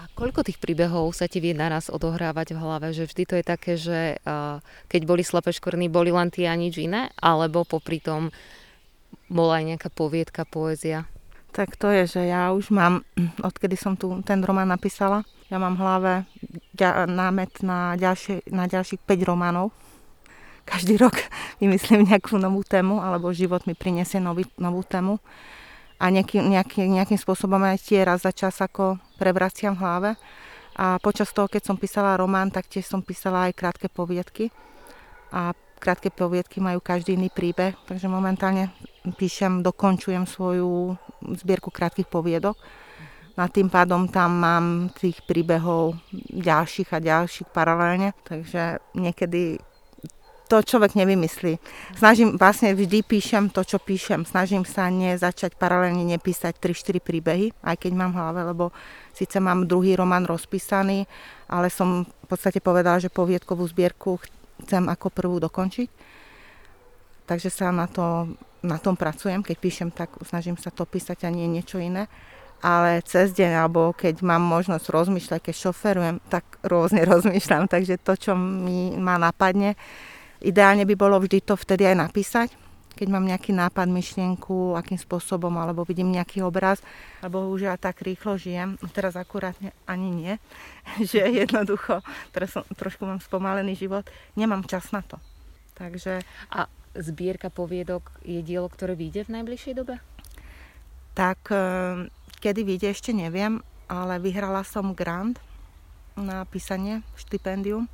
A 0.00 0.08
koľko 0.16 0.40
tých 0.42 0.56
príbehov 0.56 1.12
sa 1.12 1.28
ti 1.28 1.38
vie 1.38 1.52
naraz 1.52 1.92
odohrávať 1.92 2.56
v 2.56 2.62
hlave? 2.64 2.96
Že 2.96 3.12
vždy 3.12 3.22
to 3.28 3.34
je 3.38 3.44
také, 3.44 3.72
že 3.76 4.00
keď 4.88 5.02
boli 5.04 5.22
slepé 5.22 5.52
škvrny, 5.52 5.92
boli 5.92 6.10
len 6.10 6.32
tie 6.32 6.48
a 6.48 6.56
nič 6.56 6.80
iné? 6.80 7.12
Alebo 7.20 7.68
popri 7.68 8.00
tom 8.00 8.32
bola 9.28 9.60
aj 9.60 9.76
nejaká 9.76 9.88
poviedka, 9.92 10.48
poézia? 10.48 11.04
Tak 11.52 11.76
to 11.76 11.92
je, 11.92 12.08
že 12.08 12.22
ja 12.32 12.56
už 12.56 12.72
mám, 12.72 13.04
odkedy 13.48 13.76
som 13.76 13.94
tu 14.00 14.10
ten 14.24 14.40
román 14.40 14.72
napísala, 14.72 15.28
ja 15.52 15.60
mám 15.60 15.76
v 15.76 15.84
hlave 15.84 16.12
námet 17.12 17.60
na, 17.60 17.92
ďalšie, 18.00 18.48
na 18.48 18.64
ďalších 18.64 19.04
5 19.04 19.28
románov. 19.28 19.68
Každý 20.64 20.98
rok 20.98 21.16
vymyslím 21.62 22.06
nejakú 22.08 22.38
novú 22.38 22.62
tému, 22.62 23.02
alebo 23.02 23.34
život 23.34 23.66
mi 23.66 23.74
prinesie 23.74 24.22
nový, 24.22 24.46
novú 24.58 24.82
tému 24.86 25.18
a 26.02 26.10
nejaký, 26.10 26.42
nejaký, 26.42 26.82
nejakým 26.90 27.18
spôsobom 27.18 27.62
aj 27.62 27.78
tie 27.86 28.02
raz 28.02 28.26
za 28.26 28.34
čas 28.34 28.58
ako 28.58 28.98
prevraciam 29.22 29.78
v 29.78 29.82
hlave. 29.86 30.10
A 30.74 30.98
počas 30.98 31.30
toho, 31.30 31.46
keď 31.46 31.62
som 31.68 31.76
písala 31.78 32.18
román, 32.18 32.50
tak 32.50 32.66
tiež 32.66 32.90
som 32.90 33.04
písala 33.04 33.46
aj 33.46 33.54
krátke 33.54 33.86
poviedky. 33.86 34.50
A 35.30 35.54
krátke 35.78 36.10
poviedky 36.10 36.58
majú 36.58 36.82
každý 36.82 37.14
iný 37.14 37.30
príbeh, 37.30 37.78
takže 37.86 38.10
momentálne 38.10 38.74
píšem, 39.14 39.62
dokončujem 39.62 40.26
svoju 40.26 40.98
zbierku 41.38 41.70
krátkých 41.70 42.10
poviedok. 42.10 42.58
A 43.38 43.48
tým 43.48 43.72
pádom 43.72 44.10
tam 44.10 44.42
mám 44.42 44.66
tých 44.92 45.22
príbehov 45.24 45.96
ďalších 46.34 46.92
a 46.92 46.98
ďalších 47.00 47.48
paralelne, 47.48 48.12
takže 48.26 48.82
niekedy 48.92 49.56
to 50.52 50.60
človek 50.60 50.92
nevymyslí. 50.92 51.56
Snažím, 51.96 52.36
vlastne 52.36 52.76
vždy 52.76 53.00
píšem 53.00 53.48
to, 53.48 53.64
čo 53.64 53.80
píšem. 53.80 54.28
Snažím 54.28 54.68
sa 54.68 54.92
nie 54.92 55.16
začať 55.16 55.56
paralelne 55.56 56.04
nepísať 56.04 56.60
3-4 56.60 57.00
príbehy, 57.00 57.56
aj 57.64 57.80
keď 57.80 57.92
mám 57.96 58.12
hlave, 58.12 58.44
lebo 58.44 58.68
síce 59.16 59.40
mám 59.40 59.64
druhý 59.64 59.96
román 59.96 60.28
rozpísaný, 60.28 61.08
ale 61.48 61.72
som 61.72 62.04
v 62.04 62.26
podstate 62.28 62.60
povedala, 62.60 63.00
že 63.00 63.08
poviedkovú 63.08 63.64
zbierku 63.64 64.20
chcem 64.68 64.84
ako 64.92 65.08
prvú 65.08 65.40
dokončiť. 65.40 65.88
Takže 67.24 67.48
sa 67.48 67.72
na, 67.72 67.88
to, 67.88 68.36
na 68.60 68.76
tom 68.76 68.92
pracujem. 68.92 69.40
Keď 69.40 69.56
píšem, 69.56 69.88
tak 69.88 70.12
snažím 70.20 70.60
sa 70.60 70.68
to 70.68 70.84
písať 70.84 71.24
a 71.24 71.32
nie 71.32 71.48
niečo 71.48 71.80
iné 71.80 72.12
ale 72.62 73.02
cez 73.02 73.34
deň, 73.34 73.58
alebo 73.58 73.90
keď 73.90 74.22
mám 74.22 74.38
možnosť 74.38 74.86
rozmýšľať, 74.86 75.50
keď 75.50 75.54
šoferujem, 75.66 76.16
tak 76.30 76.46
rôzne 76.62 77.02
rozmýšľam, 77.10 77.66
takže 77.66 77.98
to, 77.98 78.14
čo 78.14 78.32
mi 78.38 78.94
ma 78.94 79.18
napadne, 79.18 79.74
Ideálne 80.42 80.82
by 80.82 80.94
bolo 80.98 81.22
vždy 81.22 81.38
to 81.46 81.54
vtedy 81.54 81.86
aj 81.86 81.96
napísať, 82.02 82.48
keď 82.92 83.08
mám 83.08 83.24
nejaký 83.24 83.56
nápad, 83.56 83.88
myšlienku, 83.88 84.76
akým 84.76 85.00
spôsobom, 85.00 85.54
alebo 85.56 85.86
vidím 85.86 86.12
nejaký 86.12 86.44
obraz, 86.44 86.82
alebo 87.24 87.48
už 87.48 87.70
ja 87.70 87.74
tak 87.80 88.04
rýchlo 88.04 88.36
žijem, 88.36 88.76
teraz 88.92 89.16
akurátne 89.16 89.72
ani 89.88 90.10
nie, 90.12 90.32
že 91.10 91.24
jednoducho, 91.24 92.04
teraz 92.34 92.52
som, 92.52 92.66
trošku 92.76 93.06
mám 93.06 93.22
spomalený 93.22 93.78
život, 93.78 94.04
nemám 94.36 94.66
čas 94.68 94.90
na 94.92 95.00
to. 95.00 95.16
Takže... 95.78 96.20
A 96.52 96.68
zbierka 96.92 97.48
poviedok 97.48 98.12
je 98.20 98.44
dielo, 98.44 98.68
ktoré 98.68 98.92
vyjde 98.92 99.24
v 99.24 99.40
najbližšej 99.40 99.74
dobe? 99.80 99.96
Tak, 101.16 101.48
eh, 101.48 102.08
kedy 102.44 102.60
vyjde, 102.68 102.92
ešte 102.92 103.16
neviem, 103.16 103.64
ale 103.88 104.20
vyhrala 104.20 104.60
som 104.64 104.92
grant 104.92 105.40
na 106.16 106.44
písanie, 106.44 107.00
štipendium 107.16 107.88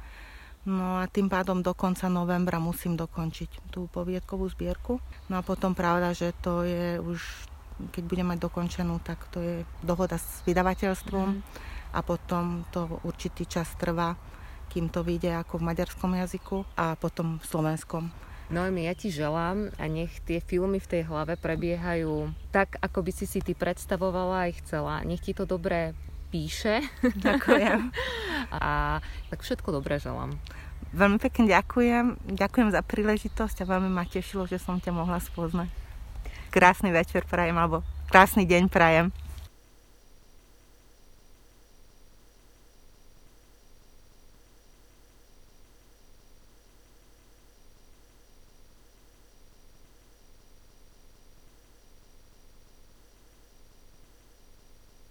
No 0.69 1.01
a 1.01 1.09
tým 1.09 1.33
pádom 1.33 1.65
do 1.65 1.73
konca 1.73 2.13
novembra 2.13 2.61
musím 2.61 2.93
dokončiť 2.93 3.73
tú 3.73 3.89
poviedkovú 3.89 4.45
zbierku. 4.53 5.01
No 5.33 5.41
a 5.41 5.43
potom 5.43 5.73
pravda, 5.73 6.13
že 6.13 6.37
to 6.45 6.61
je 6.61 7.01
už, 7.01 7.49
keď 7.97 8.05
budem 8.05 8.29
mať 8.29 8.39
dokončenú, 8.45 9.01
tak 9.01 9.25
to 9.33 9.41
je 9.41 9.57
dohoda 9.81 10.21
s 10.21 10.45
vydavateľstvom 10.45 11.29
mm. 11.41 11.43
a 11.97 12.01
potom 12.05 12.69
to 12.69 13.01
určitý 13.01 13.49
čas 13.49 13.73
trvá, 13.81 14.13
kým 14.69 14.93
to 14.93 15.01
vyjde 15.01 15.41
ako 15.41 15.57
v 15.57 15.73
maďarskom 15.73 16.13
jazyku 16.13 16.69
a 16.77 17.01
potom 17.01 17.41
v 17.41 17.49
slovenskom. 17.49 18.05
Noemi, 18.53 18.89
ja 18.89 18.97
ti 18.97 19.09
želám 19.09 19.73
a 19.77 19.85
nech 19.89 20.21
tie 20.25 20.41
filmy 20.41 20.81
v 20.81 20.91
tej 21.01 21.03
hlave 21.09 21.37
prebiehajú 21.37 22.33
tak, 22.49 22.81
ako 22.81 23.05
by 23.09 23.13
si 23.13 23.25
si 23.29 23.41
ty 23.45 23.53
predstavovala 23.53 24.49
aj 24.49 24.65
chcela. 24.65 25.05
Nech 25.05 25.21
ti 25.21 25.33
to 25.33 25.45
dobre 25.45 25.97
píše. 26.29 26.85
Ďakujem. 27.27 27.91
a 28.55 28.99
tak 29.33 29.41
všetko 29.43 29.69
dobré 29.73 29.99
želám. 30.01 30.37
Veľmi 30.89 31.21
pekne 31.21 31.53
ďakujem. 31.53 32.33
Ďakujem 32.33 32.69
za 32.73 32.81
príležitosť 32.81 33.61
a 33.61 33.69
veľmi 33.77 33.93
ma 33.93 34.09
tešilo, 34.09 34.49
že 34.49 34.57
som 34.57 34.81
ťa 34.81 34.97
mohla 34.97 35.21
spoznať. 35.21 35.69
Krásny 36.49 36.89
večer 36.89 37.29
prajem, 37.29 37.61
alebo 37.61 37.85
krásny 38.09 38.49
deň 38.49 38.73
prajem. 38.73 39.13